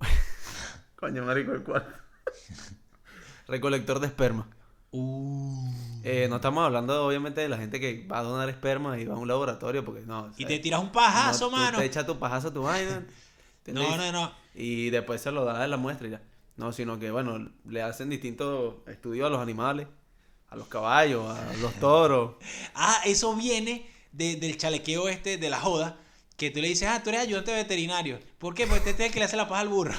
Coño, 0.96 1.24
marico, 1.24 1.52
el 1.52 1.62
cuarto. 1.62 1.92
Recolector 3.46 4.00
de 4.00 4.06
esperma. 4.06 4.48
Uh. 4.96 5.72
Eh, 6.04 6.28
no 6.30 6.36
estamos 6.36 6.64
hablando, 6.64 7.04
obviamente, 7.04 7.40
de 7.40 7.48
la 7.48 7.56
gente 7.56 7.80
que 7.80 8.06
va 8.06 8.20
a 8.20 8.22
donar 8.22 8.48
esperma 8.48 8.96
y 8.96 9.06
va 9.06 9.14
a 9.14 9.18
un 9.18 9.26
laboratorio, 9.26 9.84
porque 9.84 10.02
no. 10.02 10.30
Y 10.36 10.44
te 10.44 10.60
tiras 10.60 10.80
un 10.80 10.92
pajazo, 10.92 11.50
mano. 11.50 11.78
Te 11.78 11.84
echas 11.84 12.06
tu 12.06 12.16
pajazo 12.16 12.48
a 12.48 12.52
tu 12.52 12.62
vaina. 12.62 13.04
no, 13.66 13.96
no, 13.96 14.12
no. 14.12 14.32
Y 14.54 14.90
después 14.90 15.20
se 15.20 15.32
lo 15.32 15.44
da 15.44 15.64
en 15.64 15.70
la 15.70 15.78
muestra 15.78 16.06
y 16.06 16.10
ya. 16.12 16.22
No, 16.56 16.70
sino 16.72 17.00
que, 17.00 17.10
bueno, 17.10 17.50
le 17.68 17.82
hacen 17.82 18.08
distintos 18.08 18.76
estudios 18.86 19.26
a 19.26 19.30
los 19.30 19.40
animales, 19.40 19.88
a 20.48 20.54
los 20.54 20.68
caballos, 20.68 21.26
a 21.28 21.56
los 21.56 21.74
toros. 21.74 22.36
ah, 22.76 23.00
eso 23.04 23.34
viene 23.34 23.84
del 24.12 24.56
chalequeo 24.56 25.08
este 25.08 25.38
de 25.38 25.50
la 25.50 25.58
joda. 25.58 25.98
Que 26.36 26.50
tú 26.50 26.60
le 26.60 26.68
dices, 26.68 26.88
ah, 26.88 27.02
tú 27.02 27.10
eres 27.10 27.22
ayudante 27.22 27.52
veterinario. 27.52 28.18
¿Por 28.38 28.54
qué? 28.54 28.66
Porque 28.66 28.90
este 28.90 29.04
es 29.04 29.08
el 29.08 29.12
que 29.12 29.20
le 29.20 29.26
hace 29.26 29.36
la 29.36 29.48
paja 29.48 29.60
al 29.60 29.68
burro. 29.68 29.94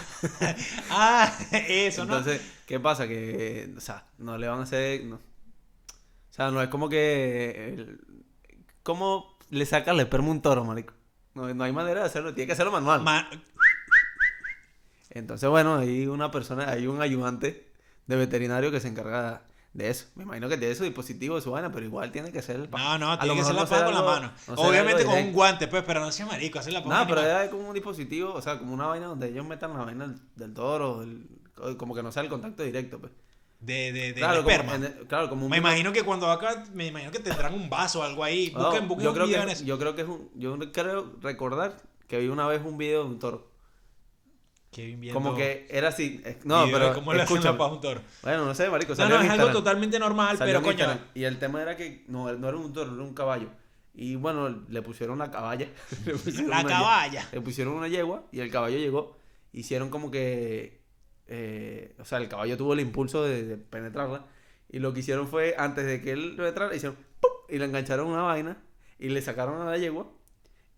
ah, 0.90 1.34
eso, 1.52 2.06
¿no? 2.06 2.18
Entonces, 2.18 2.42
¿qué 2.66 2.80
pasa? 2.80 3.08
Que, 3.08 3.74
o 3.76 3.80
sea, 3.80 4.06
no 4.18 4.38
le 4.38 4.48
van 4.48 4.60
a 4.60 4.64
hacer. 4.64 5.04
No. 5.06 5.16
O 5.16 6.34
sea, 6.34 6.52
no 6.52 6.62
es 6.62 6.68
como 6.68 6.90
que. 6.90 7.98
¿Cómo 8.84 9.38
le 9.50 9.66
saca 9.66 9.92
el 9.92 10.00
esperma 10.02 10.30
un 10.30 10.42
toro, 10.42 10.66
marico? 10.66 10.94
No, 11.34 11.54
no, 11.54 11.64
hay 11.64 11.72
manera 11.72 12.02
de 12.02 12.06
hacerlo, 12.06 12.34
tiene 12.34 12.48
que 12.48 12.54
hacerlo 12.54 12.72
manual. 12.72 13.04
Entonces, 15.10 15.50
bueno, 15.50 15.78
hay 15.78 16.08
una 16.08 16.32
persona, 16.32 16.70
hay 16.70 16.88
un 16.88 17.02
ayudante 17.02 17.72
de 18.08 18.16
veterinario 18.16 18.72
que 18.72 18.80
se 18.80 18.90
encarga 18.90 19.44
de 19.76 19.90
eso. 19.90 20.06
Me 20.16 20.24
imagino 20.24 20.48
que 20.48 20.58
tiene 20.58 20.74
su 20.74 20.86
dispositivo, 20.86 21.40
su 21.42 21.52
vaina, 21.52 21.70
pero 21.70 21.86
igual 21.86 22.10
tiene 22.10 22.32
que 22.32 22.42
ser 22.42 22.56
el 22.56 22.70
No, 22.70 22.98
no, 22.98 23.20
tiene 23.20 23.36
que 23.36 23.44
ser 23.44 23.56
la 23.56 23.66
paja 23.66 23.86
con 23.86 23.94
la 23.94 24.02
mano. 24.02 24.32
Obviamente 24.56 25.04
con 25.04 25.16
un 25.16 25.34
guante, 25.34 25.68
pues, 25.68 25.84
pero 25.86 26.00
no 26.00 26.12
sea 26.14 26.26
marico, 26.26 26.60
hacer 26.60 26.72
la 26.72 26.82
paja. 26.82 27.04
No, 27.04 27.08
pero 27.08 27.42
es 27.42 27.50
como 27.50 27.68
un 27.68 27.74
dispositivo, 27.74 28.34
o 28.34 28.42
sea, 28.42 28.58
como 28.58 28.74
una 28.74 28.88
vaina 28.88 29.08
donde 29.08 29.28
ellos 29.28 29.46
metan 29.46 29.74
la 29.74 29.84
vaina 29.84 30.16
del, 30.36 30.54
toro, 30.54 31.06
como 31.78 31.94
que 31.94 32.02
no 32.02 32.12
sea 32.12 32.24
el 32.24 32.30
contacto 32.30 32.64
directo, 32.64 33.00
pues. 33.00 33.12
De, 33.60 33.92
de, 33.92 34.14
de 34.14 34.14
claro, 34.14 34.46
claro, 35.08 35.30
como 35.30 35.46
un 35.46 35.52
Me 35.52 35.58
imagino 35.58 35.92
que 35.92 36.04
cuando 36.04 36.30
acá, 36.30 36.64
me 36.74 36.88
imagino 36.88 37.12
que 37.12 37.20
tendrán 37.20 37.54
un 37.54 37.70
vaso 37.70 38.00
o 38.00 38.04
algo 38.04 38.24
ahí. 38.24 38.52
Busquen, 38.52 38.88
busquen 38.88 39.06
yo 39.06 39.14
creo 39.14 39.28
que, 39.28 39.66
Yo 39.66 39.80
creo 39.80 39.96
que 39.96 40.02
es 40.04 40.08
un, 40.08 40.30
yo 40.36 40.58
creo 40.72 41.14
recordar 41.22 41.76
que 42.08 42.20
vi 42.20 42.28
una 42.28 42.48
vez 42.48 42.62
un 42.64 42.78
video 42.78 43.04
de 43.04 43.10
un 43.10 43.20
toro. 43.20 43.52
Como 45.14 45.36
que 45.36 45.68
era 45.70 45.90
así. 45.90 46.22
Eh, 46.26 46.38
no, 46.44 46.66
pero. 46.72 46.94
¿Cómo 46.94 47.14
le 47.14 47.22
hacen 47.22 47.44
la 47.44 47.52
un? 47.52 47.82
Bueno, 48.24 48.46
no 48.46 48.56
sé, 48.56 48.70
marico. 48.70 48.94
No, 48.96 49.10
no, 49.10 49.22
es 49.22 49.30
algo 49.30 49.52
totalmente 49.52 50.00
normal, 50.00 50.38
pero 50.40 50.62
coño. 50.62 51.00
Y 51.14 51.24
el 51.24 51.38
tema 51.40 51.62
era 51.62 51.78
que 51.78 52.04
no, 52.08 52.32
no 52.34 52.48
era 52.48 52.58
un 52.58 52.74
toro, 52.74 52.94
era 52.94 53.04
un 53.04 53.14
caballo. 53.14 53.50
Y 53.94 54.16
bueno, 54.16 54.50
le 54.68 54.82
pusieron 54.82 55.20
la 55.20 55.32
caballa. 55.32 55.70
la 56.48 56.66
caballa. 56.66 57.28
le 57.32 57.42
pusieron 57.42 57.74
una 57.76 57.88
yegua 57.88 58.26
y 58.32 58.42
el 58.42 58.52
caballo 58.52 58.78
llegó. 58.78 59.18
Hicieron 59.54 59.90
como 59.90 60.12
que. 60.12 60.82
Eh, 61.28 61.96
o 62.00 62.06
sea, 62.06 62.18
el 62.18 62.28
caballo 62.28 62.58
tuvo 62.58 62.74
el 62.74 62.82
impulso 62.82 63.24
de, 63.24 63.58
penetrarla. 63.58 64.26
Y 64.70 64.80
lo 64.80 64.94
que 64.94 65.00
hicieron 65.00 65.28
fue, 65.28 65.56
antes 65.58 65.86
de 65.86 66.02
que 66.02 66.12
él 66.12 66.36
lo 66.36 66.46
entrara, 66.46 66.76
hicieron 66.76 66.98
¡pum! 67.22 67.32
Y 67.48 67.58
le 67.58 67.66
engancharon 67.66 68.08
una 68.08 68.24
vaina. 68.24 68.58
Y 69.00 69.10
le 69.10 69.22
sacaron 69.22 69.62
a 69.62 69.72
la 69.72 69.78
yegua. 69.78 70.12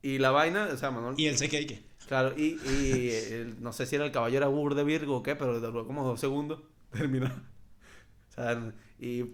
Y 0.04 0.20
la 0.20 0.30
vaina, 0.30 0.70
o 0.72 0.78
sea, 0.78 0.92
Manuel. 0.92 1.16
¿Y 1.18 1.26
él 1.26 1.38
se 1.38 1.50
qué? 1.50 1.84
Claro, 2.08 2.34
y, 2.38 2.54
y 2.54 3.56
no 3.60 3.74
sé 3.74 3.86
si 3.86 3.96
era 3.96 4.06
el 4.06 4.12
caballero 4.12 4.46
era 4.46 4.48
Bur 4.48 4.76
de 4.76 4.84
Virgo 4.86 5.18
o 5.18 5.24
qué, 5.24 5.36
pero 5.36 5.60
duró 5.60 5.86
como 5.86 6.06
dos 6.06 6.20
segundos. 6.20 6.60
Terminó. 6.92 7.28
O 7.28 8.34
sea, 8.34 8.72
y 8.98 9.26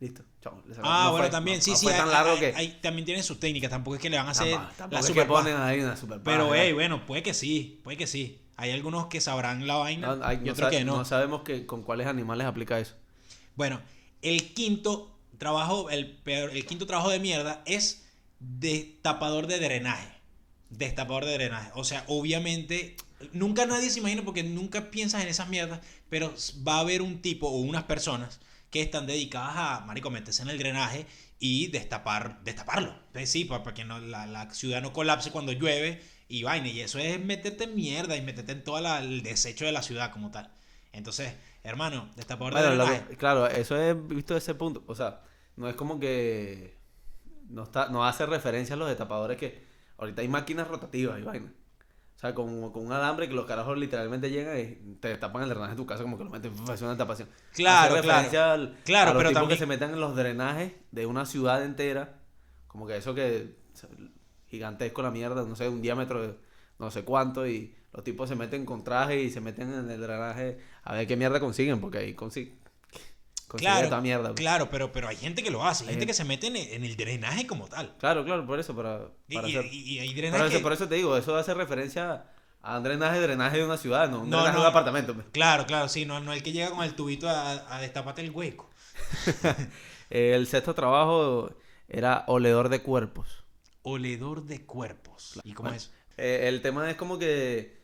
listo. 0.00 0.22
Chao. 0.40 0.62
Ah, 0.82 1.10
bueno, 1.12 1.30
también, 1.30 1.60
sí, 1.60 1.76
sí. 1.76 1.86
Hay, 1.88 2.78
también 2.80 3.04
tienen 3.04 3.22
sus 3.22 3.38
técnicas, 3.38 3.70
tampoco 3.70 3.96
es 3.96 4.02
que 4.02 4.10
le 4.10 4.16
van 4.16 4.26
a 4.26 4.30
hacer 4.30 4.58
la 4.90 5.02
super 5.02 5.26
ponen 5.26 5.56
ahí 5.56 5.80
una 5.80 5.96
super 5.96 6.20
Pero, 6.22 6.54
hey, 6.54 6.72
bueno, 6.72 7.06
puede 7.06 7.22
que 7.22 7.34
sí, 7.34 7.80
puede 7.84 7.96
que 7.96 8.06
sí. 8.06 8.40
Hay 8.56 8.70
algunos 8.70 9.06
que 9.06 9.20
sabrán 9.20 9.66
la 9.66 9.76
vaina. 9.76 10.16
No, 10.16 10.32
yo 10.32 10.54
creo 10.54 10.70
que 10.70 10.84
no. 10.84 10.98
No 10.98 11.04
sabemos 11.04 11.42
que, 11.42 11.66
con 11.66 11.82
cuáles 11.82 12.06
animales 12.06 12.46
aplica 12.46 12.80
eso. 12.80 12.94
Bueno, 13.54 13.80
el 14.22 14.54
quinto 14.54 15.18
trabajo, 15.38 15.90
el, 15.90 16.16
peor, 16.18 16.50
el 16.50 16.64
quinto 16.64 16.86
trabajo 16.86 17.10
de 17.10 17.20
mierda 17.20 17.62
es 17.66 18.08
destapador 18.40 19.46
de 19.46 19.58
drenaje 19.58 20.21
destapador 20.72 21.24
de 21.24 21.34
drenaje. 21.34 21.70
O 21.74 21.84
sea, 21.84 22.04
obviamente, 22.08 22.96
nunca 23.32 23.66
nadie 23.66 23.90
se 23.90 24.00
imagina 24.00 24.22
porque 24.24 24.42
nunca 24.42 24.90
piensas 24.90 25.22
en 25.22 25.28
esas 25.28 25.48
mierdas, 25.48 25.80
pero 26.08 26.34
va 26.66 26.76
a 26.76 26.80
haber 26.80 27.02
un 27.02 27.22
tipo 27.22 27.48
o 27.48 27.58
unas 27.58 27.84
personas 27.84 28.40
que 28.70 28.80
están 28.80 29.06
dedicadas 29.06 29.54
a, 29.54 29.84
marico, 29.86 30.10
meterse 30.10 30.42
en 30.42 30.48
el 30.48 30.58
drenaje 30.58 31.06
y 31.38 31.68
destapar, 31.68 32.42
destaparlo. 32.42 32.94
Entonces 33.08 33.30
sí, 33.30 33.44
para, 33.44 33.74
que 33.74 33.84
no, 33.84 33.98
la, 34.00 34.50
ciudad 34.54 34.80
no 34.80 34.92
colapse 34.92 35.30
cuando 35.30 35.52
llueve 35.52 36.02
y 36.28 36.42
vaina. 36.42 36.68
Y 36.68 36.80
eso 36.80 36.98
es 36.98 37.22
meterte 37.22 37.64
en 37.64 37.74
mierda 37.74 38.16
y 38.16 38.22
meterte 38.22 38.52
en 38.52 38.64
todo 38.64 38.78
el 38.98 39.22
desecho 39.22 39.66
de 39.66 39.72
la 39.72 39.82
ciudad 39.82 40.10
como 40.10 40.30
tal. 40.30 40.50
Entonces, 40.92 41.34
hermano, 41.62 42.10
destapador 42.16 42.54
de 42.54 42.62
drenaje. 42.62 43.16
claro, 43.16 43.46
eso 43.46 43.76
es 43.80 43.94
visto 44.08 44.34
desde 44.34 44.52
ese 44.52 44.54
punto. 44.54 44.82
O 44.86 44.94
sea, 44.94 45.20
no 45.56 45.68
es 45.68 45.76
como 45.76 46.00
que 46.00 46.78
no, 47.48 47.64
está, 47.64 47.88
no 47.88 48.06
hace 48.06 48.24
referencia 48.24 48.74
a 48.74 48.78
los 48.78 48.88
destapadores 48.88 49.36
que 49.36 49.71
Ahorita 49.98 50.22
hay 50.22 50.28
máquinas 50.28 50.68
rotativas 50.68 51.18
y 51.18 51.22
vaina. 51.22 51.52
O 52.16 52.18
sea, 52.18 52.34
con, 52.34 52.70
con 52.70 52.86
un 52.86 52.92
alambre 52.92 53.28
que 53.28 53.34
los 53.34 53.46
carajos 53.46 53.76
literalmente 53.76 54.30
llegan 54.30 54.58
y 54.58 54.94
te 55.00 55.16
tapan 55.16 55.42
el 55.42 55.48
drenaje 55.48 55.72
de 55.72 55.76
tu 55.76 55.86
casa 55.86 56.02
como 56.02 56.16
que 56.16 56.24
lo 56.24 56.30
meten 56.30 56.52
en 56.68 56.84
una 56.84 56.96
tapación. 56.96 57.28
Claro, 57.52 58.00
claro. 58.00 58.28
claro, 58.84 59.10
a 59.10 59.14
los 59.14 59.22
pero 59.22 59.30
tipos 59.30 59.48
que 59.48 59.56
se 59.56 59.66
metan 59.66 59.90
en 59.92 60.00
los 60.00 60.14
drenajes 60.14 60.72
de 60.90 61.06
una 61.06 61.26
ciudad 61.26 61.64
entera. 61.64 62.20
Como 62.68 62.86
que 62.86 62.96
eso 62.96 63.14
que 63.14 63.56
gigantesco 64.48 65.02
la 65.02 65.10
mierda, 65.10 65.42
no 65.44 65.56
sé, 65.56 65.68
un 65.68 65.82
diámetro 65.82 66.22
de 66.22 66.34
no 66.78 66.90
sé 66.90 67.04
cuánto 67.04 67.46
y 67.46 67.74
los 67.92 68.04
tipos 68.04 68.28
se 68.28 68.36
meten 68.36 68.64
con 68.64 68.84
traje 68.84 69.22
y 69.22 69.30
se 69.30 69.40
meten 69.40 69.72
en 69.72 69.90
el 69.90 70.00
drenaje 70.00 70.58
a 70.84 70.94
ver 70.94 71.06
qué 71.06 71.16
mierda 71.16 71.40
consiguen, 71.40 71.80
porque 71.80 71.98
ahí 71.98 72.14
consiguen 72.14 72.61
claro, 73.58 74.00
mierda. 74.00 74.34
Claro, 74.34 74.68
pero, 74.70 74.92
pero 74.92 75.08
hay 75.08 75.16
gente 75.16 75.42
que 75.42 75.50
lo 75.50 75.64
hace, 75.64 75.84
hay 75.84 75.90
gente 75.90 76.06
que 76.06 76.14
se 76.14 76.24
mete 76.24 76.46
en, 76.46 76.84
el 76.84 76.96
drenaje 76.96 77.46
como 77.46 77.66
tal. 77.68 77.94
Claro, 77.98 78.24
claro, 78.24 78.46
por 78.46 78.58
eso, 78.58 78.74
para, 78.74 79.08
para 79.32 79.48
y, 79.48 79.56
y, 79.70 79.98
hay 79.98 80.14
drenaje 80.14 80.58
por, 80.60 80.72
eso, 80.72 80.88
te 80.88 80.96
digo, 80.96 81.16
eso 81.16 81.36
hace 81.36 81.54
referencia 81.54 82.24
a 82.60 82.76
un 82.78 82.84
drenaje, 82.84 83.20
drenaje 83.20 83.58
de 83.58 83.64
una 83.64 83.76
ciudad, 83.76 84.08
no 84.08 84.20
un 84.20 84.30
drenaje 84.30 84.52
de 84.52 84.60
un 84.60 84.66
apartamento. 84.66 85.14
Pues. 85.14 85.26
Claro, 85.32 85.66
claro, 85.66 85.88
sí, 85.88 86.06
no, 86.06 86.20
no 86.20 86.32
el 86.32 86.42
que 86.42 86.52
llega 86.52 86.70
con 86.70 86.84
el 86.84 86.94
tubito 86.94 87.28
a, 87.28 87.74
a 87.74 87.80
destaparte 87.80 88.22
el 88.22 88.30
hueco. 88.30 88.70
el 90.10 90.46
sexto 90.46 90.74
trabajo 90.74 91.54
era 91.88 92.24
oledor 92.26 92.68
de 92.68 92.82
cuerpos. 92.82 93.44
Oledor 93.82 94.44
de 94.44 94.64
cuerpos. 94.64 95.40
¿Y 95.44 95.52
cómo 95.52 95.70
es? 95.70 95.92
Eh, 96.16 96.48
el 96.48 96.62
tema 96.62 96.88
es 96.90 96.96
como 96.96 97.18
que 97.18 97.82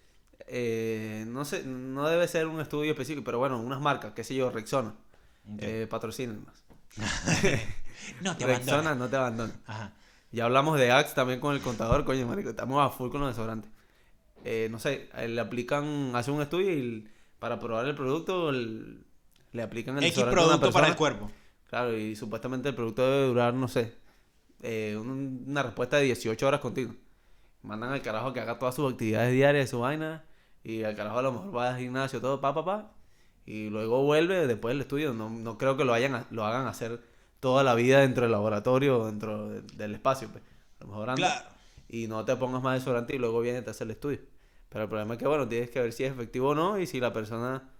eh, 0.50 1.24
no 1.28 1.44
sé, 1.44 1.64
no 1.64 2.08
debe 2.08 2.26
ser 2.26 2.46
un 2.46 2.60
estudio 2.60 2.92
específico, 2.92 3.22
pero 3.24 3.38
bueno, 3.38 3.60
unas 3.60 3.80
marcas, 3.80 4.12
qué 4.14 4.24
sé 4.24 4.34
yo, 4.34 4.50
Rexona 4.50 4.94
eh, 5.58 5.86
patrocinen 5.88 6.44
más. 6.44 6.64
no 8.22 8.36
te 8.36 8.46
Rexona 8.46 8.94
no 8.94 9.08
te 9.08 9.16
abandona. 9.16 9.52
Ya 10.30 10.44
hablamos 10.44 10.78
de 10.78 10.90
Axe 10.92 11.14
también 11.14 11.40
con 11.40 11.54
el 11.54 11.62
contador, 11.62 12.04
coño, 12.04 12.26
marico, 12.26 12.50
estamos 12.50 12.84
a 12.84 12.90
full 12.90 13.10
con 13.10 13.20
los 13.20 13.30
desodorantes. 13.30 13.70
Eh, 14.44 14.68
no 14.70 14.78
sé, 14.78 15.08
le 15.26 15.40
aplican, 15.40 16.14
hacen 16.14 16.34
un 16.34 16.42
estudio 16.42 16.70
y 16.72 17.08
para 17.38 17.58
probar 17.58 17.86
el 17.86 17.94
producto 17.94 18.50
el- 18.50 19.04
le 19.52 19.62
aplican 19.62 19.96
el 19.98 20.04
X 20.04 20.14
desodorante 20.16 20.40
a 20.40 20.44
una 20.44 20.56
producto 20.58 20.72
para 20.72 20.86
el 20.88 20.92
persona. 20.94 20.96
cuerpo. 21.18 21.32
Claro, 21.68 21.96
y 21.96 22.14
supuestamente 22.16 22.68
el 22.68 22.74
producto 22.74 23.02
debe 23.10 23.26
durar, 23.28 23.54
no 23.54 23.68
sé, 23.68 23.94
eh, 24.62 24.96
un- 25.00 25.44
una 25.48 25.62
respuesta 25.62 25.96
de 25.96 26.04
18 26.04 26.46
horas 26.46 26.60
continuas. 26.60 26.96
Mandan 27.62 27.92
al 27.92 28.02
carajo 28.02 28.32
que 28.32 28.40
haga 28.40 28.58
todas 28.58 28.74
sus 28.74 28.90
actividades 28.92 29.32
diarias 29.32 29.64
de 29.64 29.68
su 29.70 29.80
vaina. 29.80 30.24
Y 30.62 30.82
al 30.84 30.94
carajo 30.94 31.18
a 31.18 31.22
lo 31.22 31.32
mejor 31.32 31.56
va 31.56 31.68
al 31.70 31.78
gimnasio, 31.78 32.20
todo, 32.20 32.40
pa, 32.40 32.52
pa, 32.54 32.64
pa. 32.64 32.92
Y 33.50 33.70
luego 33.70 34.02
vuelve 34.02 34.46
después 34.46 34.74
del 34.74 34.82
estudio. 34.82 35.14
No, 35.14 35.30
no 35.30 35.56
creo 35.56 35.76
que 35.78 35.84
lo, 35.84 35.94
hayan, 35.94 36.14
a- 36.14 36.26
lo 36.30 36.44
hagan 36.44 36.66
hacer 36.66 37.00
toda 37.40 37.64
la 37.64 37.74
vida 37.74 38.00
dentro 38.00 38.24
del 38.24 38.32
laboratorio 38.32 38.98
o 39.00 39.06
dentro 39.06 39.48
de- 39.48 39.62
del 39.62 39.94
espacio. 39.94 40.28
Pues. 40.28 40.42
A 40.80 40.84
lo 40.84 40.90
mejor 40.90 41.08
anda 41.10 41.26
Claro. 41.40 41.48
y 41.88 42.08
no 42.08 42.24
te 42.26 42.36
pongas 42.36 42.62
más 42.62 42.78
desodorante 42.78 43.14
y 43.16 43.18
luego 43.18 43.40
viene 43.40 43.60
y 43.60 43.62
te 43.62 43.70
hace 43.70 43.84
el 43.84 43.90
estudio. 43.92 44.20
Pero 44.68 44.82
el 44.84 44.90
problema 44.90 45.14
es 45.14 45.18
que, 45.18 45.26
bueno, 45.26 45.48
tienes 45.48 45.70
que 45.70 45.80
ver 45.80 45.94
si 45.94 46.04
es 46.04 46.12
efectivo 46.12 46.50
o 46.50 46.54
no 46.54 46.78
y 46.78 46.86
si 46.86 47.00
la 47.00 47.10
persona 47.14 47.70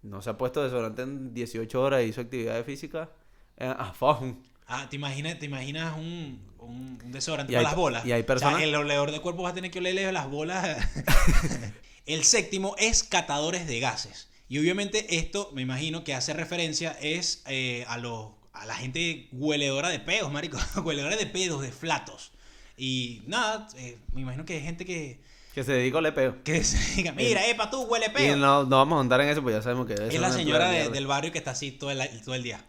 no 0.00 0.22
se 0.22 0.30
ha 0.30 0.38
puesto 0.38 0.62
desodorante 0.62 1.02
en 1.02 1.34
18 1.34 1.82
horas 1.82 2.02
y 2.02 2.06
hizo 2.06 2.22
actividad 2.22 2.64
física. 2.64 3.10
Eh, 3.58 3.70
ah, 3.78 3.92
fuck. 3.92 4.22
Ah, 4.66 4.86
¿te 4.88 4.96
imaginas, 4.96 5.38
te 5.38 5.44
imaginas 5.44 5.98
un, 5.98 6.40
un, 6.58 6.98
un 7.04 7.12
desodorante 7.12 7.54
hay 7.54 7.62
para 7.62 7.68
las 7.72 7.76
bolas? 7.76 8.06
y 8.06 8.12
hay 8.12 8.22
O 8.22 8.26
personas- 8.26 8.56
sea, 8.56 8.64
el 8.64 8.74
oleador 8.74 9.10
de 9.10 9.20
cuerpo 9.20 9.42
va 9.42 9.50
a 9.50 9.54
tener 9.54 9.70
que 9.70 9.80
olerle 9.80 10.10
las 10.12 10.30
bolas. 10.30 10.78
el 12.06 12.24
séptimo 12.24 12.74
es 12.78 13.02
catadores 13.04 13.66
de 13.66 13.80
gases. 13.80 14.30
Y 14.48 14.58
obviamente 14.58 15.16
esto, 15.16 15.50
me 15.54 15.62
imagino 15.62 16.04
que 16.04 16.14
hace 16.14 16.32
referencia 16.34 16.92
es 17.00 17.42
eh, 17.46 17.84
a, 17.88 17.98
los 17.98 18.28
a 18.52 18.66
la 18.66 18.74
gente 18.74 19.28
hueledora 19.32 19.88
de 19.88 19.98
pedos, 20.00 20.30
marico. 20.30 20.58
hueledora 20.84 21.16
de 21.16 21.26
pedos, 21.26 21.62
de 21.62 21.72
flatos. 21.72 22.32
Y 22.76 23.22
nada, 23.26 23.68
eh, 23.76 23.98
me 24.12 24.20
imagino 24.20 24.44
que 24.44 24.54
hay 24.54 24.60
gente 24.62 24.84
que, 24.84 25.20
Que 25.54 25.64
se 25.64 25.72
dedica 25.72 25.98
al 25.98 26.12
peo. 26.14 26.42
que 26.44 26.62
se 26.64 26.96
diga, 26.96 27.12
mira, 27.12 27.46
epa, 27.48 27.70
tú 27.70 27.82
huele 27.84 28.06
Y 28.06 28.10
peo. 28.10 28.36
no, 28.36 28.64
no 28.64 28.76
vamos 28.76 28.98
a 28.98 29.00
andar 29.00 29.20
en 29.22 29.28
eso, 29.28 29.42
pues 29.42 29.54
ya 29.54 29.62
sabemos 29.62 29.86
que 29.86 29.94
debe 29.94 30.14
es 30.14 30.20
la 30.20 30.30
señora 30.32 30.68
de- 30.70 30.88
del 30.90 31.06
barrio 31.06 31.30
que 31.32 31.38
está 31.38 31.52
así 31.52 31.70
todo 31.72 31.90
el, 31.90 32.00
todo 32.22 32.34
el 32.34 32.42
día. 32.42 32.64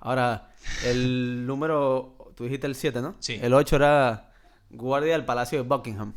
Ahora, 0.00 0.52
el 0.84 1.46
número, 1.46 2.32
tú 2.36 2.44
dijiste 2.44 2.66
el 2.66 2.74
7, 2.74 3.00
¿no? 3.00 3.16
Sí. 3.20 3.38
El 3.40 3.54
8 3.54 3.76
era 3.76 4.32
guardia 4.70 5.12
del 5.12 5.24
Palacio 5.24 5.62
de 5.62 5.68
Buckingham. 5.68 6.14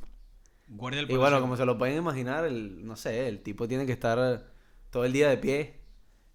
Guardia 0.67 1.01
del 1.01 1.05
Y 1.09 1.13
bueno, 1.13 1.23
Palacio. 1.27 1.41
como 1.41 1.57
se 1.57 1.65
lo 1.65 1.77
pueden 1.77 1.97
imaginar, 1.97 2.43
el, 2.45 2.85
no 2.85 2.95
sé, 2.95 3.27
el 3.27 3.41
tipo 3.41 3.67
tiene 3.67 3.85
que 3.85 3.91
estar 3.93 4.50
todo 4.91 5.05
el 5.05 5.13
día 5.13 5.29
de 5.29 5.37
pie, 5.37 5.79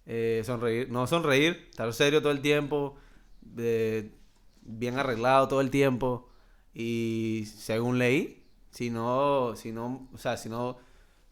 eh, 0.05 0.41
sonreír, 0.45 0.89
no 0.89 1.07
sonreír, 1.07 1.67
estar 1.69 1.93
serio 1.93 2.21
todo 2.21 2.31
el 2.31 2.41
tiempo, 2.41 2.97
bien 3.43 4.99
arreglado 4.99 5.47
todo 5.47 5.61
el 5.61 5.69
tiempo. 5.69 6.29
Y 6.73 7.45
según 7.57 7.97
leí, 7.97 8.43
si 8.71 8.89
no, 8.89 9.55
si 9.55 9.71
no, 9.71 10.07
o 10.13 10.17
sea, 10.17 10.37
si 10.37 10.49
no 10.49 10.77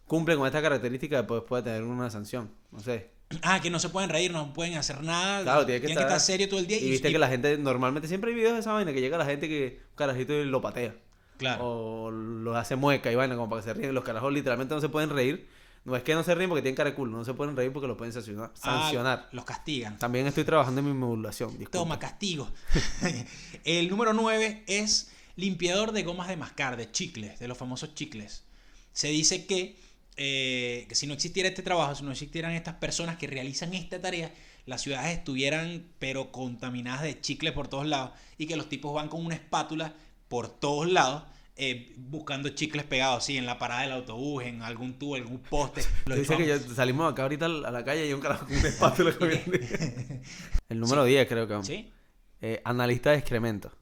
cumple 0.06 0.36
con 0.36 0.46
esta 0.46 0.62
característica, 0.62 1.18
después 1.18 1.42
puede 1.46 1.62
tener 1.62 1.82
una 1.84 2.10
sanción. 2.10 2.50
No 2.72 2.80
sé. 2.80 3.10
Ah, 3.42 3.60
que 3.60 3.70
no 3.70 3.80
se 3.80 3.88
pueden 3.88 4.08
reír, 4.08 4.30
no 4.30 4.52
pueden 4.52 4.74
hacer 4.74 5.02
nada. 5.02 5.42
Claro, 5.42 5.66
tiene 5.66 5.80
que, 5.80 5.88
tienen 5.88 6.04
estar, 6.04 6.20
serio 6.20 6.48
todo 6.48 6.60
el 6.60 6.68
día. 6.68 6.78
Y 6.78 6.90
viste 6.90 7.10
que 7.10 7.18
la 7.18 7.26
gente, 7.26 7.58
normalmente 7.58 8.06
siempre 8.06 8.30
hay 8.30 8.36
videos 8.36 8.54
de 8.54 8.60
esa 8.60 8.72
vaina, 8.72 8.92
que 8.92 9.00
llega 9.00 9.18
la 9.18 9.24
gente 9.24 9.48
que 9.48 9.80
un 9.90 9.96
carajito 9.96 10.32
y 10.32 10.44
lo 10.44 10.60
patea. 10.60 10.94
Claro. 11.36 11.64
O 11.64 12.10
lo 12.12 12.56
hace 12.56 12.76
mueca 12.76 13.10
y 13.10 13.16
vaina, 13.16 13.34
como 13.34 13.48
para 13.48 13.62
que 13.62 13.68
se 13.68 13.74
ríen. 13.74 13.94
Los 13.94 14.04
carajos 14.04 14.32
literalmente 14.32 14.74
no 14.74 14.80
se 14.80 14.88
pueden 14.88 15.10
reír. 15.10 15.48
No 15.86 15.94
es 15.94 16.02
que 16.02 16.14
no 16.14 16.24
se 16.24 16.34
ríen 16.34 16.50
porque 16.50 16.62
tienen 16.62 16.74
cara 16.74 16.90
de 16.90 16.96
culo, 16.96 17.16
no 17.16 17.24
se 17.24 17.32
pueden 17.32 17.56
reír 17.56 17.72
porque 17.72 17.86
lo 17.86 17.96
pueden 17.96 18.12
sancionar. 18.12 18.50
Ah, 18.62 18.82
sancionar. 18.82 19.28
los 19.30 19.44
castigan. 19.44 19.96
También 19.98 20.26
estoy 20.26 20.42
trabajando 20.42 20.80
en 20.80 20.86
mi 20.88 20.92
modulación. 20.92 21.50
disculpa. 21.50 21.78
Toma, 21.78 21.98
castigo. 22.00 22.50
el 23.64 23.88
número 23.88 24.12
9 24.12 24.64
es 24.66 25.12
limpiador 25.36 25.92
de 25.92 26.02
gomas 26.02 26.26
de 26.26 26.36
mascar, 26.36 26.76
de 26.76 26.90
chicles, 26.90 27.38
de 27.38 27.46
los 27.46 27.56
famosos 27.56 27.94
chicles. 27.94 28.42
Se 28.92 29.06
dice 29.08 29.46
que, 29.46 29.76
eh, 30.16 30.86
que 30.88 30.96
si 30.96 31.06
no 31.06 31.14
existiera 31.14 31.48
este 31.48 31.62
trabajo, 31.62 31.94
si 31.94 32.02
no 32.02 32.10
existieran 32.10 32.50
estas 32.50 32.74
personas 32.74 33.16
que 33.16 33.28
realizan 33.28 33.72
esta 33.72 34.00
tarea, 34.02 34.34
las 34.64 34.82
ciudades 34.82 35.16
estuvieran 35.16 35.86
pero 36.00 36.32
contaminadas 36.32 37.02
de 37.02 37.20
chicles 37.20 37.52
por 37.52 37.68
todos 37.68 37.86
lados 37.86 38.10
y 38.38 38.48
que 38.48 38.56
los 38.56 38.68
tipos 38.68 38.92
van 38.92 39.08
con 39.08 39.24
una 39.24 39.36
espátula 39.36 39.94
por 40.26 40.48
todos 40.48 40.90
lados. 40.90 41.22
Eh, 41.56 41.94
buscando 41.96 42.50
chicles 42.50 42.84
pegados, 42.84 43.24
sí, 43.24 43.38
en 43.38 43.46
la 43.46 43.58
parada 43.58 43.82
del 43.82 43.92
autobús, 43.92 44.44
en 44.44 44.62
algún 44.62 44.98
tubo, 44.98 45.14
algún 45.14 45.38
poste. 45.38 45.82
Los 46.06 46.18
Dice 46.18 46.36
que 46.36 46.46
yo- 46.46 46.58
salimos 46.58 47.10
acá 47.10 47.22
ahorita 47.22 47.46
a 47.46 47.48
la 47.48 47.84
calle 47.84 48.06
y 48.08 48.12
un 48.12 48.20
carajo 48.20 48.46
con 48.46 48.56
un 48.56 48.66
espátula. 48.66 49.14
El 50.68 50.80
número 50.80 51.04
10 51.04 51.28
creo 51.28 51.48
que. 51.48 51.64
¿Sí? 51.64 51.92
Eh, 52.42 52.60
analista 52.64 53.10
de 53.10 53.18
excremento. 53.18 53.72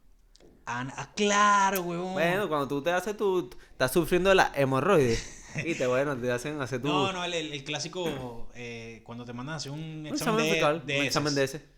Ah, 0.67 0.87
ah, 0.97 1.13
claro, 1.15 1.83
huevón. 1.83 2.15
Bueno, 2.15 2.49
cuando 2.49 2.69
tú 2.69 2.83
te 2.83 2.91
haces 2.91 3.17
tu... 3.17 3.51
Estás 3.73 3.93
sufriendo 3.93 4.31
de 4.31 4.37
la 4.37 4.53
hemorroides. 4.55 5.43
Y 5.65 5.75
te, 5.75 5.87
bueno, 5.87 6.17
te 6.17 6.33
hacen 6.33 6.61
hacer 6.61 6.81
tu... 6.81 6.89
No, 6.89 7.13
no, 7.13 7.25
el, 7.25 7.65
clásico 7.65 8.49
eh, 8.55 9.03
cuando 9.05 9.25
te 9.25 9.33
mandan 9.33 9.55
a 9.55 9.57
hacer 9.57 9.73
un 9.73 9.81
un 9.81 10.07
examen, 10.07 10.45
de, 10.45 10.53
fecal, 10.53 10.87
de 10.87 11.01
un 11.01 11.05
examen 11.05 11.35
de 11.35 11.45
ese. 11.45 11.74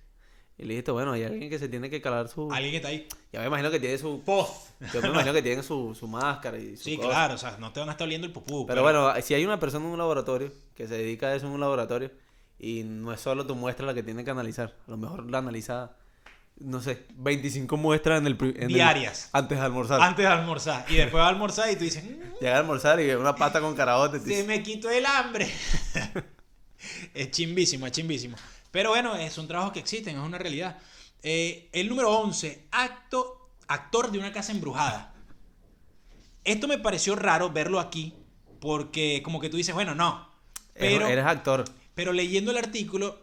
Y 0.59 0.65
listo, 0.65 0.95
bueno, 0.95 1.13
hay 1.13 1.23
alguien 1.25 1.51
que 1.51 1.59
se 1.59 1.69
tiene 1.69 1.91
que 1.91 2.01
calar 2.01 2.29
su... 2.29 2.51
Alguien 2.51 2.71
que 2.71 2.77
está 2.79 2.89
ahí. 2.89 3.07
Ya 3.31 3.41
me 3.41 3.47
imagino 3.47 3.71
que 3.71 3.79
tiene 3.79 3.99
su... 3.99 4.23
Yo 4.27 5.03
me 5.03 5.09
imagino 5.09 5.35
que 5.35 5.43
tiene 5.43 5.63
su, 5.63 5.95
su 5.95 6.09
máscara 6.09 6.57
y 6.59 6.79
su 6.79 6.85
Sí, 6.85 6.97
cosa. 6.97 7.09
claro, 7.11 7.35
o 7.35 7.39
sea, 7.39 7.57
no 7.59 7.73
te 7.73 7.81
van 7.81 7.91
a 7.91 7.93
estar 7.93 8.07
oliendo 8.07 8.27
el 8.27 8.33
pupú. 8.33 8.65
Pero 8.67 8.83
bueno, 8.83 9.13
si 9.21 9.35
hay 9.35 9.45
una 9.45 9.61
persona 9.61 9.85
en 9.85 9.93
un 9.93 9.99
laboratorio 9.99 10.51
que 10.75 10.89
se 10.89 10.95
dedica 10.97 11.27
a 11.29 11.35
eso 11.35 11.47
en 11.47 11.53
un 11.53 11.61
laboratorio 11.61 12.11
y 12.59 12.85
no 12.85 13.13
es 13.13 13.21
solo 13.21 13.47
tu 13.47 13.55
muestra 13.55 13.85
la 13.85 13.93
que 13.93 14.03
tiene 14.03 14.25
que 14.25 14.31
analizar, 14.31 14.75
a 14.87 14.91
lo 14.91 14.97
mejor 14.97 15.31
la 15.31 15.39
analiza, 15.39 15.91
no 16.59 16.81
sé, 16.81 17.05
25 17.17 17.77
muestras 17.77 18.19
en 18.23 18.27
el... 18.27 18.39
Diarias. 18.67 19.29
antes 19.35 19.59
de 19.59 19.65
almorzar. 19.65 20.01
Antes 20.01 20.25
de 20.25 20.33
almorzar. 20.33 20.87
Y 20.89 20.95
después 20.95 21.21
va 21.21 21.27
a 21.27 21.31
almorzar 21.31 21.71
y 21.71 21.77
tú 21.77 21.85
dices, 21.85 22.03
"Mm, 22.03 22.23
Llega 22.41 22.57
a 22.57 22.61
almorzar 22.61 22.99
y 23.01 23.07
ve 23.09 23.17
una 23.19 23.37
pata 23.37 23.61
con 23.61 23.75
carabote. 23.77 24.21
se 24.21 24.43
me 24.45 24.63
quitó 24.63 24.89
el 24.89 25.05
hambre. 25.05 25.51
es 27.15 27.31
chimbísimo, 27.31 27.85
es 27.87 27.93
chimbísimo. 27.93 28.37
Pero 28.77 28.91
bueno, 28.91 29.17
eh, 29.17 29.31
son 29.31 29.49
trabajos 29.49 29.73
que 29.73 29.79
existen, 29.79 30.19
es 30.19 30.23
una 30.23 30.37
realidad. 30.37 30.77
Eh, 31.23 31.71
el 31.73 31.89
número 31.89 32.11
11, 32.11 32.67
acto, 32.73 33.49
actor 33.69 34.11
de 34.11 34.19
una 34.19 34.35
casa 34.35 34.53
embrujada. 34.53 35.15
Esto 36.45 36.69
me 36.69 36.77
pareció 36.77 37.17
raro 37.17 37.49
verlo 37.49 37.81
aquí, 37.81 38.13
porque 38.61 39.23
como 39.25 39.41
que 39.41 39.49
tú 39.49 39.57
dices, 39.57 39.75
bueno, 39.75 39.95
no. 39.95 40.31
Pero, 40.75 41.07
Eres 41.07 41.25
actor. 41.25 41.65
pero 41.95 42.13
leyendo 42.13 42.51
el 42.51 42.59
artículo, 42.59 43.19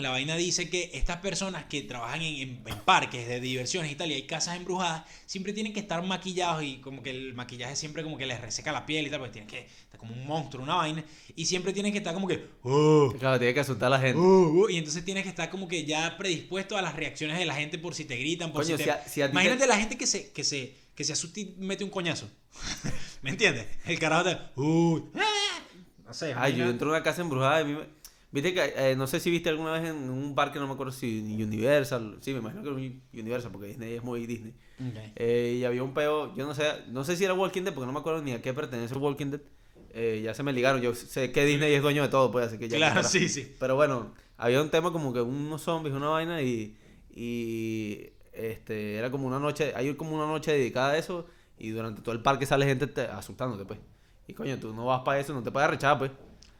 la 0.00 0.10
vaina 0.10 0.36
dice 0.36 0.68
que 0.70 0.90
estas 0.94 1.18
personas 1.18 1.64
que 1.64 1.82
trabajan 1.82 2.22
en, 2.22 2.34
en- 2.36 2.62
en 2.66 2.78
parques 2.84 3.26
de 3.28 3.40
diversiones 3.40 3.90
y 3.92 3.94
tal, 3.94 4.10
y 4.10 4.14
hay 4.14 4.22
casas 4.26 4.56
embrujadas, 4.56 5.04
siempre 5.26 5.52
tienen 5.52 5.72
que 5.72 5.80
estar 5.80 6.02
maquillados 6.02 6.62
y 6.64 6.78
como 6.78 7.02
que 7.02 7.10
el 7.10 7.34
maquillaje 7.34 7.76
siempre 7.76 8.02
como 8.02 8.16
que 8.18 8.26
les 8.26 8.40
reseca 8.40 8.72
la 8.72 8.86
piel 8.86 9.06
y 9.06 9.10
tal, 9.10 9.18
porque 9.20 9.32
tienen 9.32 9.48
que 9.48 9.60
estar 9.66 9.98
como 9.98 10.12
un 10.14 10.26
monstruo, 10.26 10.62
una 10.64 10.74
vaina, 10.76 11.04
y 11.36 11.46
siempre 11.46 11.72
tienen 11.72 11.92
que 11.92 11.98
estar 11.98 12.14
como 12.14 12.26
que... 12.28 12.44
"Oh, 12.62 13.12
Claro, 13.18 13.38
tiene 13.38 13.54
que 13.54 13.60
asustar 13.60 13.86
a 13.86 13.90
la 13.90 14.00
gente. 14.00 14.18
oh, 14.20 14.62
oh", 14.64 14.68
y 14.70 14.76
entonces 14.76 15.04
tienes 15.04 15.22
que 15.24 15.28
estar 15.30 15.50
como 15.50 15.68
que 15.68 15.84
ya 15.84 16.16
predispuesto 16.16 16.76
a 16.76 16.82
las 16.82 16.94
reacciones 16.96 17.38
de 17.38 17.44
la 17.44 17.54
gente 17.54 17.78
por 17.78 17.94
si 17.94 18.04
te 18.04 18.16
gritan, 18.16 18.52
por 18.52 18.64
Coño, 18.64 18.76
si 18.76 18.84
te... 18.84 18.84
si 18.84 18.90
a- 18.90 19.04
si 19.08 19.22
a 19.22 19.26
ti 19.26 19.32
te- 19.32 19.40
Imagínate 19.40 19.66
la 19.66 19.76
gente 19.78 19.96
que 19.98 20.06
se, 20.06 20.30
que 20.32 20.44
se, 20.44 20.74
que 20.94 21.04
se 21.04 21.12
asusta 21.12 21.40
y 21.40 21.54
mete 21.58 21.84
un 21.84 21.90
coñazo. 21.90 22.28
¿Me 23.22 23.30
entiendes? 23.30 23.66
El 23.86 23.98
carajo 23.98 24.24
te... 24.24 24.38
"Uh, 24.56 25.10
ah". 25.14 25.60
no 26.04 26.14
sé. 26.14 26.34
Ay, 26.36 26.56
yo 26.56 26.68
entro 26.68 26.88
a 26.88 26.96
una 26.96 27.02
casa 27.02 27.20
embrujada 27.22 27.60
y 27.60 27.62
a 27.62 27.66
mí 27.66 27.72
me- 27.74 27.99
Viste 28.32 28.54
que, 28.54 28.72
eh, 28.76 28.94
no 28.96 29.06
sé 29.08 29.18
si 29.18 29.30
viste 29.30 29.48
alguna 29.48 29.72
vez 29.72 29.90
en 29.90 30.08
un 30.08 30.34
parque, 30.36 30.58
no 30.60 30.66
me 30.68 30.74
acuerdo 30.74 30.92
si 30.92 31.20
Universal, 31.42 32.18
sí, 32.20 32.32
me 32.32 32.38
imagino 32.38 32.62
que 32.62 32.68
era 32.68 32.76
un 32.76 33.02
Universal, 33.12 33.50
porque 33.50 33.66
Disney 33.68 33.94
es 33.94 34.04
muy 34.04 34.26
Disney. 34.26 34.54
Eh, 35.16 35.56
y 35.60 35.64
había 35.64 35.82
un 35.82 35.92
peo, 35.94 36.34
yo 36.36 36.46
no 36.46 36.54
sé, 36.54 36.64
no 36.88 37.02
sé 37.04 37.16
si 37.16 37.24
era 37.24 37.34
Walking 37.34 37.62
Dead, 37.62 37.74
porque 37.74 37.86
no 37.86 37.92
me 37.92 37.98
acuerdo 37.98 38.22
ni 38.22 38.32
a 38.32 38.40
qué 38.40 38.54
pertenece 38.54 38.94
Walking 38.94 39.26
Dead. 39.32 39.40
Eh, 39.92 40.20
ya 40.22 40.34
se 40.34 40.44
me 40.44 40.52
ligaron, 40.52 40.80
yo 40.80 40.94
sé 40.94 41.32
que 41.32 41.44
Disney 41.44 41.74
es 41.74 41.82
dueño 41.82 42.02
de 42.02 42.08
todo, 42.08 42.30
pues, 42.30 42.46
así 42.46 42.58
que 42.58 42.68
ya. 42.68 42.76
Claro, 42.76 43.02
sí, 43.02 43.28
sí. 43.28 43.56
Pero 43.58 43.74
bueno, 43.74 44.14
había 44.36 44.62
un 44.62 44.70
tema 44.70 44.92
como 44.92 45.12
que 45.12 45.20
unos 45.20 45.62
zombies, 45.62 45.94
una 45.96 46.08
vaina 46.08 46.40
y, 46.42 46.76
y 47.12 48.10
este, 48.32 48.94
era 48.96 49.10
como 49.10 49.26
una 49.26 49.38
noche, 49.40 49.72
hay 49.74 49.92
como 49.94 50.14
una 50.14 50.26
noche 50.26 50.52
dedicada 50.52 50.92
a 50.92 50.98
eso 50.98 51.26
y 51.58 51.70
durante 51.70 52.00
todo 52.02 52.14
el 52.14 52.22
parque 52.22 52.46
sale 52.46 52.64
gente 52.64 52.86
te- 52.86 53.02
asustándote, 53.08 53.64
pues. 53.64 53.80
Y 54.28 54.34
coño, 54.34 54.56
tú 54.58 54.72
no 54.72 54.86
vas 54.86 55.02
para 55.02 55.18
eso, 55.18 55.34
no 55.34 55.42
te 55.42 55.50
puedes 55.50 55.68
rechazar, 55.68 55.98
pues. 55.98 56.12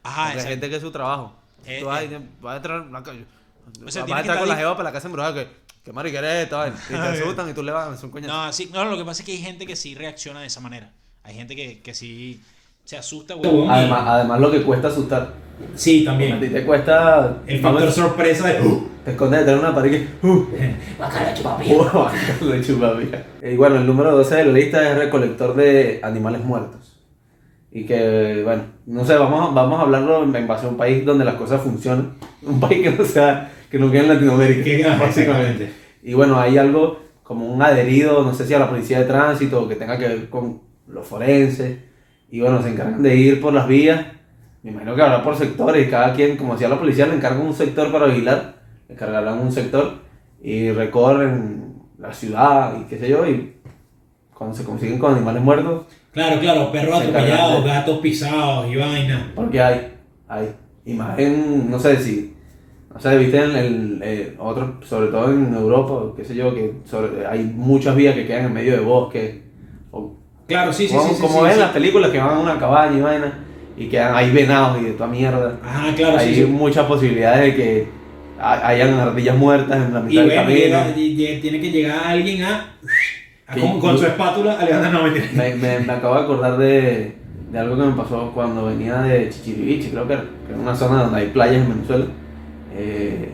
Ajá, 0.03 0.25
Porque 0.33 0.39
hay 0.41 0.47
gente 0.49 0.69
que 0.69 0.75
es 0.75 0.81
su 0.81 0.91
trabajo. 0.91 1.40
Eh, 1.65 1.79
tú 1.79 1.85
vas, 1.87 2.03
eh. 2.03 2.19
vas 2.41 2.53
a 2.53 2.57
entrar. 2.57 2.81
O 2.81 3.91
sea, 3.91 4.01
vas 4.01 4.05
tiene 4.05 4.13
a 4.13 4.21
estar 4.21 4.39
con 4.39 4.49
la 4.49 4.55
jeva 4.55 4.71
para 4.75 4.89
la 4.89 4.93
casa 4.93 5.07
embrujada 5.07 5.33
que, 5.33 5.47
que 5.83 5.91
vaina. 5.91 6.75
Y 6.89 6.93
te 6.93 6.95
asustan 6.95 7.49
y 7.49 7.53
tú 7.53 7.63
le 7.63 7.71
vas, 7.71 7.99
son 7.99 8.11
coñazos. 8.11 8.35
No, 8.35 8.53
sí, 8.53 8.69
no, 8.73 8.85
lo 8.85 8.97
que 8.97 9.05
pasa 9.05 9.21
es 9.21 9.25
que 9.25 9.31
hay 9.33 9.39
gente 9.39 9.65
que 9.65 9.75
sí 9.75 9.95
reacciona 9.95 10.41
de 10.41 10.47
esa 10.47 10.59
manera. 10.59 10.91
Hay 11.23 11.35
gente 11.35 11.55
que, 11.55 11.81
que 11.81 11.93
sí 11.93 12.41
se 12.83 12.97
asusta, 12.97 13.35
Además, 13.35 14.03
además 14.05 14.39
lo 14.39 14.51
que 14.51 14.63
cuesta 14.63 14.87
asustar. 14.87 15.33
Sí, 15.75 15.97
A 15.97 15.99
ti 15.99 16.05
también. 16.05 16.39
te 16.39 16.65
cuesta... 16.65 17.37
El 17.45 17.61
factor 17.61 17.91
sorpresa 17.91 18.47
de... 18.47 18.61
"Uh". 18.61 18.89
Te 19.05 19.11
escondes 19.11 19.39
detrás 19.39 19.59
de 19.59 19.65
una 19.65 19.75
pared 19.75 19.91
que... 19.91 20.27
Uh, 20.27 20.47
Bacala 20.99 21.33
chupapija. 21.33 21.73
Uh, 21.73 22.61
chupapija. 22.61 23.23
Y 23.43 23.55
bueno, 23.55 23.77
el 23.77 23.85
número 23.87 24.15
12 24.17 24.35
de 24.35 24.45
la 24.45 24.51
lista 24.51 24.91
es 24.91 24.97
recolector 24.97 25.55
de 25.55 25.99
animales 26.03 26.43
muertos. 26.43 26.90
Y 27.71 27.85
que, 27.85 28.41
bueno, 28.43 28.63
no 28.85 29.05
sé, 29.05 29.15
vamos, 29.15 29.53
vamos 29.53 29.79
a 29.79 29.83
hablarlo 29.83 30.23
en 30.23 30.47
base 30.47 30.65
a 30.65 30.69
un 30.69 30.77
país 30.77 31.05
donde 31.05 31.25
las 31.25 31.35
cosas 31.35 31.61
funcionan. 31.61 32.15
Un 32.43 32.59
país 32.59 32.81
que 32.81 32.89
no 32.89 33.05
sea, 33.05 33.51
que 33.69 33.77
no 33.77 33.91
quede 33.91 34.01
en 34.01 34.07
Latinoamérica, 34.07 34.97
básicamente. 34.97 35.71
Y 36.01 36.15
bueno, 36.15 36.39
hay 36.39 36.57
algo 36.57 36.99
como 37.21 37.45
un 37.45 37.61
adherido, 37.61 38.23
no 38.23 38.33
sé 38.33 38.47
si 38.47 38.53
a 38.55 38.59
la 38.59 38.67
policía 38.67 38.99
de 38.99 39.05
tránsito, 39.05 39.67
que 39.67 39.75
tenga 39.75 39.95
que 39.97 40.07
ver 40.07 40.29
con 40.29 40.61
los 40.87 41.05
forenses. 41.05 41.77
Y 42.31 42.41
bueno, 42.41 42.63
se 42.63 42.69
encargan 42.69 43.03
de 43.03 43.15
ir 43.15 43.39
por 43.39 43.53
las 43.53 43.67
vías 43.67 44.05
me 44.63 44.71
imagino 44.71 44.95
que 44.95 45.01
habrá 45.01 45.23
por 45.23 45.35
sectores 45.35 45.89
cada 45.89 46.13
quien, 46.13 46.37
como 46.37 46.53
hacía 46.53 46.69
la 46.69 46.77
policía, 46.77 47.07
le 47.07 47.15
encargan 47.15 47.41
un 47.41 47.53
sector 47.53 47.91
para 47.91 48.05
vigilar, 48.05 48.55
le 48.87 48.93
encargarán 48.93 49.39
un 49.39 49.51
sector 49.51 49.93
y 50.41 50.71
recorren 50.71 51.81
la 51.97 52.13
ciudad 52.13 52.77
y 52.79 52.83
qué 52.83 52.99
sé 52.99 53.09
yo, 53.09 53.27
y 53.27 53.55
cuando 54.33 54.55
se 54.55 54.63
consiguen 54.63 54.99
con 54.99 55.13
animales 55.15 55.41
muertos, 55.41 55.85
Claro, 56.11 56.39
claro, 56.41 56.71
perros 56.71 56.99
atropellados, 57.01 57.63
gatos 57.65 57.99
pisados 57.99 58.67
y 58.71 58.75
vaina. 58.75 59.31
porque 59.35 59.61
hay, 59.61 59.93
hay. 60.27 60.49
Y 60.85 60.93
más 60.93 61.17
en, 61.19 61.69
no 61.69 61.79
sé 61.79 61.97
si, 61.97 62.33
no 62.93 62.99
sé, 62.99 63.17
viste 63.17 63.37
en 63.43 63.55
el, 63.55 64.01
eh, 64.03 64.35
otro, 64.39 64.77
sobre 64.83 65.07
todo 65.07 65.31
en 65.31 65.53
Europa, 65.53 66.13
qué 66.17 66.25
sé 66.25 66.35
yo, 66.35 66.53
que 66.53 66.73
sobre- 66.85 67.25
hay 67.27 67.43
muchas 67.43 67.95
vías 67.95 68.13
que 68.15 68.25
quedan 68.27 68.45
en 68.45 68.53
medio 68.53 68.73
de 68.73 68.79
bosque, 68.79 69.43
o 69.91 70.17
Claro, 70.47 70.73
sí, 70.73 70.87
sí, 70.87 70.93
como, 70.95 71.07
sí. 71.09 71.15
sí, 71.15 71.21
como 71.21 71.37
sí, 71.39 71.43
ven 71.43 71.53
sí. 71.53 71.59
las 71.59 71.71
películas 71.71 72.09
que 72.11 72.17
van 72.17 72.35
a 72.35 72.39
una 72.39 72.57
cabaña 72.59 72.97
y 72.97 73.01
vaina, 73.01 73.39
y 73.77 73.85
quedan, 73.87 74.15
hay 74.15 74.31
venados 74.31 74.81
y 74.81 74.85
de 74.85 74.91
toda 74.91 75.07
mierda. 75.07 75.59
Ajá, 75.63 75.95
claro, 75.95 76.17
hay 76.17 76.35
sí, 76.35 76.43
muchas 76.45 76.85
posibilidades 76.87 77.41
de 77.41 77.55
que 77.55 77.87
ha- 78.39 78.67
hayan 78.67 78.95
ardillas 78.99 79.37
muertas 79.37 79.77
en 79.77 79.93
la 79.93 79.99
Y 80.01 80.03
mitad 80.03 80.21
del 80.23 80.29
bueno, 80.29 80.79
camino. 80.79 80.79
y- 80.97 81.25
y- 81.25 81.39
tiene 81.41 81.61
que 81.61 81.71
llegar 81.71 81.99
alguien 82.05 82.43
a, 82.43 82.75
con, 83.59 83.79
con 83.79 83.97
su 83.97 84.05
espátula 84.05 84.53
a 84.59 84.65
levantar. 84.65 84.93
No, 84.93 85.03
mentira. 85.03 85.25
Me, 85.35 85.55
me, 85.55 85.79
me 85.79 85.93
acabo 85.93 86.15
de 86.15 86.21
acordar 86.21 86.57
de, 86.57 87.15
de 87.51 87.59
algo 87.59 87.75
que 87.77 87.83
me 87.83 87.93
pasó 87.95 88.31
cuando 88.33 88.65
venía 88.65 89.01
de 89.01 89.29
Chichiriviche, 89.29 89.91
creo 89.91 90.07
que 90.07 90.13
era, 90.13 90.23
que 90.47 90.53
es 90.53 90.59
una 90.59 90.75
zona 90.75 91.03
donde 91.03 91.19
hay 91.19 91.27
playas 91.29 91.57
en 91.63 91.69
Venezuela. 91.69 92.05
Eh, 92.75 93.29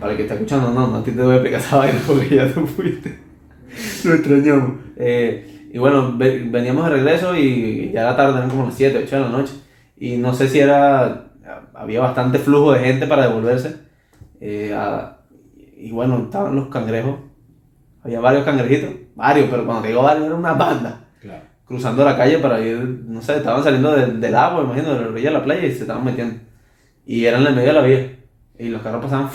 para 0.00 0.12
el 0.12 0.16
que 0.16 0.22
está 0.24 0.34
escuchando, 0.34 0.70
no, 0.70 0.86
no 0.88 0.96
a 0.98 1.04
ti 1.04 1.10
te 1.12 1.22
voy 1.22 1.32
a 1.32 1.34
explicar 1.36 1.60
esa 1.60 1.76
vaina 1.76 1.98
porque 2.06 2.34
ya 2.36 2.52
tú 2.52 2.66
fuiste. 2.66 3.18
Lo 4.04 4.14
extrañamos. 4.14 4.72
Eh, 4.96 5.68
y 5.72 5.78
bueno, 5.78 6.16
ve- 6.16 6.46
veníamos 6.50 6.84
de 6.84 6.90
regreso 6.96 7.36
y 7.36 7.90
ya 7.92 8.02
era 8.02 8.16
tarde, 8.16 8.38
eran 8.38 8.48
como 8.50 8.66
las 8.66 8.74
7, 8.74 9.02
8 9.04 9.16
de 9.16 9.22
la 9.22 9.28
noche. 9.28 9.52
Y 9.96 10.16
no 10.16 10.32
sé 10.34 10.48
si 10.48 10.60
era. 10.60 11.24
Había 11.74 12.00
bastante 12.00 12.38
flujo 12.38 12.72
de 12.72 12.80
gente 12.80 13.06
para 13.06 13.26
devolverse. 13.28 13.76
Eh, 14.40 14.72
a- 14.76 15.18
y 15.76 15.90
bueno, 15.90 16.18
estaban 16.24 16.54
los 16.56 16.68
cangrejos. 16.68 17.16
Había 18.04 18.20
varios 18.20 18.44
cangrejitos, 18.44 18.90
varios, 19.14 19.48
pero 19.50 19.64
cuando 19.64 19.82
te 19.82 19.88
digo 19.88 20.02
varios 20.02 20.26
era 20.26 20.34
una 20.34 20.52
banda. 20.54 21.00
Claro. 21.20 21.42
Cruzando 21.64 22.04
la 22.04 22.16
calle 22.16 22.38
para 22.38 22.60
ir, 22.60 22.78
no 23.06 23.20
sé, 23.20 23.36
estaban 23.36 23.62
saliendo 23.62 23.94
de- 23.94 24.06
del 24.18 24.34
agua, 24.34 24.62
imagino, 24.64 24.94
de 24.94 25.00
la 25.02 25.08
orilla 25.08 25.30
de 25.30 25.36
la 25.38 25.44
playa 25.44 25.66
y 25.66 25.72
se 25.72 25.80
estaban 25.82 26.04
metiendo. 26.04 26.36
Y 27.06 27.24
eran 27.24 27.42
en 27.42 27.48
el 27.48 27.54
medio 27.54 27.68
de 27.68 27.74
la 27.74 27.82
vía. 27.82 28.12
Y 28.58 28.68
los 28.70 28.82
carros 28.82 29.02
pasaban 29.04 29.28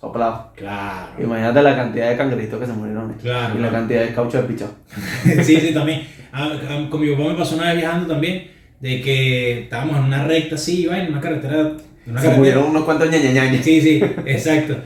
soplados. 0.00 0.40
Claro. 0.56 1.12
Imagínate 1.22 1.62
la 1.62 1.76
cantidad 1.76 2.10
de 2.10 2.16
cangrejitos 2.16 2.60
que 2.60 2.66
se 2.66 2.72
murieron. 2.72 3.10
ahí. 3.10 3.16
Claro, 3.20 3.58
Y 3.58 3.62
la 3.62 3.70
cantidad 3.70 4.00
de 4.02 4.14
caucho 4.14 4.40
de 4.42 4.48
pichado. 4.48 4.72
sí, 5.42 5.56
sí, 5.60 5.74
también. 5.74 6.06
Ah, 6.32 6.50
ah, 6.68 6.86
con 6.90 7.00
mi 7.00 7.14
papá 7.14 7.28
me 7.30 7.34
pasó 7.38 7.54
una 7.56 7.66
vez 7.68 7.76
viajando 7.76 8.08
también, 8.08 8.50
de 8.80 9.00
que 9.00 9.60
estábamos 9.62 9.96
en 9.98 10.04
una 10.04 10.24
recta 10.24 10.54
así, 10.56 10.86
vaina, 10.86 11.04
en 11.06 11.12
una 11.12 11.20
carretera. 11.20 11.60
en 11.60 11.66
Una 11.66 11.76
Se 12.20 12.26
carretera. 12.26 12.36
murieron 12.36 12.64
unos 12.70 12.84
cuantos 12.84 13.10
ñañañañas. 13.10 13.64
Sí, 13.64 13.80
sí, 13.80 14.02
exacto. 14.26 14.76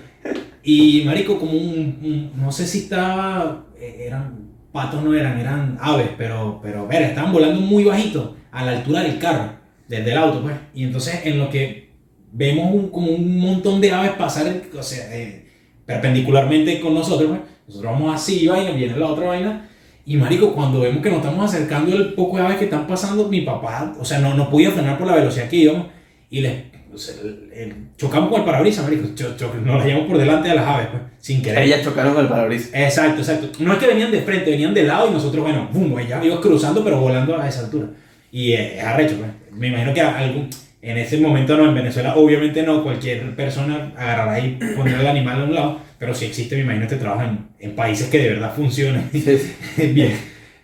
Y 0.62 1.02
marico, 1.04 1.38
como 1.38 1.52
un, 1.52 2.32
no 2.36 2.52
sé 2.52 2.66
si 2.66 2.80
estaba, 2.80 3.66
eh, 3.78 4.04
eran 4.06 4.48
patos, 4.72 5.02
no 5.02 5.14
eran, 5.14 5.38
eran 5.38 5.78
aves, 5.80 6.10
pero, 6.16 6.60
pero, 6.62 6.86
ver, 6.86 7.02
estaban 7.02 7.32
volando 7.32 7.60
muy 7.60 7.84
bajito, 7.84 8.36
a 8.50 8.64
la 8.64 8.72
altura 8.72 9.02
del 9.02 9.18
carro, 9.18 9.52
desde 9.86 10.12
el 10.12 10.18
auto, 10.18 10.42
pues. 10.42 10.54
Y 10.74 10.84
entonces, 10.84 11.20
en 11.24 11.38
lo 11.38 11.48
que 11.50 11.90
vemos 12.32 12.90
como 12.90 13.10
un 13.12 13.38
montón 13.38 13.80
de 13.80 13.92
aves 13.92 14.12
pasar, 14.12 14.46
o 14.76 14.82
sea, 14.82 15.16
eh, 15.16 15.46
perpendicularmente 15.86 16.80
con 16.80 16.94
nosotros, 16.94 17.30
pues, 17.30 17.40
nosotros 17.68 17.92
vamos 17.92 18.14
así, 18.14 18.46
vaina, 18.46 18.70
viene 18.72 18.96
la 18.96 19.06
otra 19.06 19.28
vaina. 19.28 19.68
Y 20.04 20.16
marico, 20.16 20.54
cuando 20.54 20.80
vemos 20.80 21.02
que 21.02 21.10
nos 21.10 21.18
estamos 21.18 21.52
acercando 21.54 21.94
el 21.94 22.14
poco 22.14 22.38
de 22.38 22.44
aves 22.44 22.56
que 22.56 22.64
están 22.64 22.86
pasando, 22.86 23.28
mi 23.28 23.42
papá, 23.42 23.94
o 24.00 24.04
sea, 24.04 24.18
no, 24.20 24.34
no 24.34 24.48
podía 24.48 24.70
frenar 24.70 24.96
por 24.96 25.06
la 25.06 25.16
velocidad 25.16 25.48
que 25.48 25.56
íbamos. 25.56 25.88
Y 26.30 26.40
les, 26.40 26.62
o 26.92 26.98
sea, 26.98 27.14
el- 27.22 27.50
el- 27.52 27.74
chocamos 27.96 28.30
con 28.30 28.40
el 28.40 28.44
parabrisas, 28.46 28.84
marico. 28.84 29.08
Cho- 29.14 29.36
cho- 29.36 29.52
nos 29.64 29.76
las 29.76 29.86
llevamos 29.86 30.08
por 30.08 30.18
delante 30.18 30.48
de 30.48 30.54
las 30.54 30.66
aves, 30.66 30.88
pues, 30.90 31.02
sin 31.18 31.42
querer. 31.42 31.62
Ellas 31.64 31.82
chocaron 31.82 32.14
con 32.14 32.24
el 32.24 32.28
parabrisas. 32.30 32.70
Exacto, 32.74 33.20
exacto. 33.20 33.48
No 33.60 33.72
es 33.72 33.78
que 33.78 33.86
venían 33.86 34.10
de 34.10 34.22
frente, 34.22 34.50
venían 34.50 34.74
de 34.74 34.82
lado 34.84 35.08
y 35.08 35.12
nosotros, 35.12 35.42
bueno, 35.42 35.68
boom, 35.72 35.98
ella 35.98 36.22
iba 36.24 36.40
cruzando, 36.40 36.82
pero 36.84 37.00
volando 37.00 37.38
a 37.38 37.48
esa 37.48 37.60
altura. 37.60 37.88
Y 38.32 38.52
eh, 38.52 38.78
es 38.78 38.84
arrecho, 38.84 39.16
pues. 39.18 39.30
Me 39.52 39.68
imagino 39.68 39.92
que 39.94 40.00
algún, 40.00 40.48
en 40.82 40.98
ese 40.98 41.18
momento 41.18 41.56
no, 41.56 41.66
en 41.68 41.74
Venezuela, 41.74 42.14
obviamente 42.16 42.62
no, 42.62 42.82
cualquier 42.82 43.34
persona 43.34 43.92
agarrará 43.96 44.38
y 44.40 44.58
pondrá 44.76 45.00
el 45.00 45.06
animal 45.06 45.40
a 45.40 45.44
un 45.44 45.54
lado, 45.54 45.78
pero 45.98 46.14
sí 46.14 46.26
existe, 46.26 46.54
me 46.56 46.62
imagino, 46.62 46.84
este 46.84 46.96
trabajo 46.96 47.22
en, 47.22 47.48
en 47.58 47.74
países 47.74 48.08
que 48.08 48.18
de 48.18 48.28
verdad 48.30 48.52
funcionan 48.54 49.08
Sí, 49.10 49.20
sí. 49.22 49.86
bien. 49.94 50.12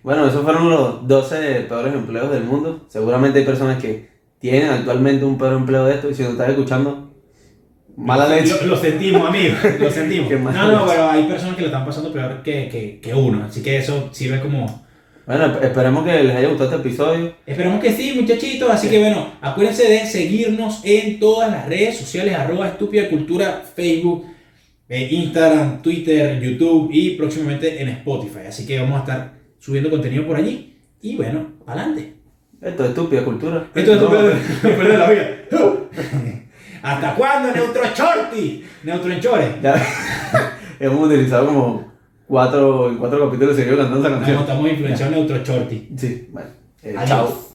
Bueno, 0.02 0.28
esos 0.28 0.42
fueron 0.44 0.68
los 0.68 1.08
12 1.08 1.60
peores 1.66 1.94
empleos 1.94 2.30
del 2.30 2.44
mundo. 2.44 2.86
Seguramente 2.90 3.38
hay 3.38 3.44
personas 3.46 3.82
que 3.82 4.06
tienen 4.50 4.68
actualmente 4.70 5.24
un 5.24 5.38
peor 5.38 5.54
empleo 5.54 5.86
de 5.86 5.94
esto 5.94 6.10
y 6.10 6.14
si 6.14 6.22
nos 6.22 6.32
estás 6.32 6.50
escuchando, 6.50 7.14
mala 7.96 8.28
leche. 8.28 8.54
Lo, 8.60 8.66
lo 8.66 8.76
sentimos, 8.76 9.26
amigos, 9.26 9.56
lo 9.78 9.90
sentimos. 9.90 10.30
No, 10.54 10.70
no, 10.70 10.86
pero 10.86 11.08
hay 11.10 11.24
personas 11.24 11.56
que 11.56 11.62
lo 11.62 11.68
están 11.68 11.86
pasando 11.86 12.12
peor 12.12 12.42
que, 12.42 12.68
que, 12.68 13.00
que 13.00 13.14
uno, 13.14 13.44
así 13.44 13.62
que 13.62 13.78
eso 13.78 14.10
sirve 14.12 14.40
como... 14.40 14.84
Bueno, 15.26 15.46
esp- 15.46 15.64
esperemos 15.64 16.04
que 16.04 16.22
les 16.22 16.36
haya 16.36 16.48
gustado 16.48 16.76
este 16.76 16.86
episodio. 16.86 17.34
Esperamos 17.46 17.80
que 17.82 17.90
sí, 17.92 18.12
muchachitos. 18.20 18.68
Así 18.68 18.90
que 18.90 18.98
bueno, 18.98 19.32
acuérdense 19.40 19.88
de 19.88 20.04
seguirnos 20.04 20.82
en 20.84 21.18
todas 21.18 21.50
las 21.50 21.66
redes 21.66 21.96
sociales, 21.96 22.34
arroba 22.34 22.68
estúpida 22.68 23.08
cultura, 23.08 23.62
Facebook, 23.74 24.26
eh, 24.90 25.08
Instagram, 25.10 25.80
Twitter, 25.80 26.38
YouTube 26.42 26.90
y 26.92 27.12
próximamente 27.12 27.80
en 27.80 27.88
Spotify. 27.88 28.40
Así 28.48 28.66
que 28.66 28.78
vamos 28.78 28.96
a 28.96 29.00
estar 29.00 29.32
subiendo 29.58 29.88
contenido 29.88 30.26
por 30.26 30.36
allí. 30.36 30.76
Y 31.00 31.16
bueno, 31.16 31.52
adelante. 31.66 32.13
Esto 32.64 32.82
es 32.84 32.88
estúpida 32.90 33.24
cultura. 33.24 33.66
Esto 33.74 33.92
es 33.94 34.00
No. 34.00 34.06
estúpido 34.28 34.88
de 34.92 34.98
la 34.98 35.10
vida. 35.10 35.28
¿Hasta 36.82 37.14
cuándo, 37.14 37.52
Neutro 37.52 37.82
Shorty? 37.94 38.64
Neutro 38.82 39.12
Enchore. 39.12 39.56
Ya 39.62 39.74
hemos 40.80 41.06
utilizado 41.06 41.46
como 41.46 41.92
cuatro, 42.26 42.88
en 42.90 42.96
cuatro 42.98 43.26
capítulos 43.26 43.56
seguidos 43.56 43.78
cantando 43.78 44.06
esa 44.06 44.16
canción. 44.16 44.40
Estamos 44.40 44.70
influenciados 44.70 45.14
Neutro 45.14 45.38
Shorty. 45.44 45.88
Sí, 45.96 46.28
bueno. 46.32 46.48
eh, 46.82 46.94
chao. 47.06 47.48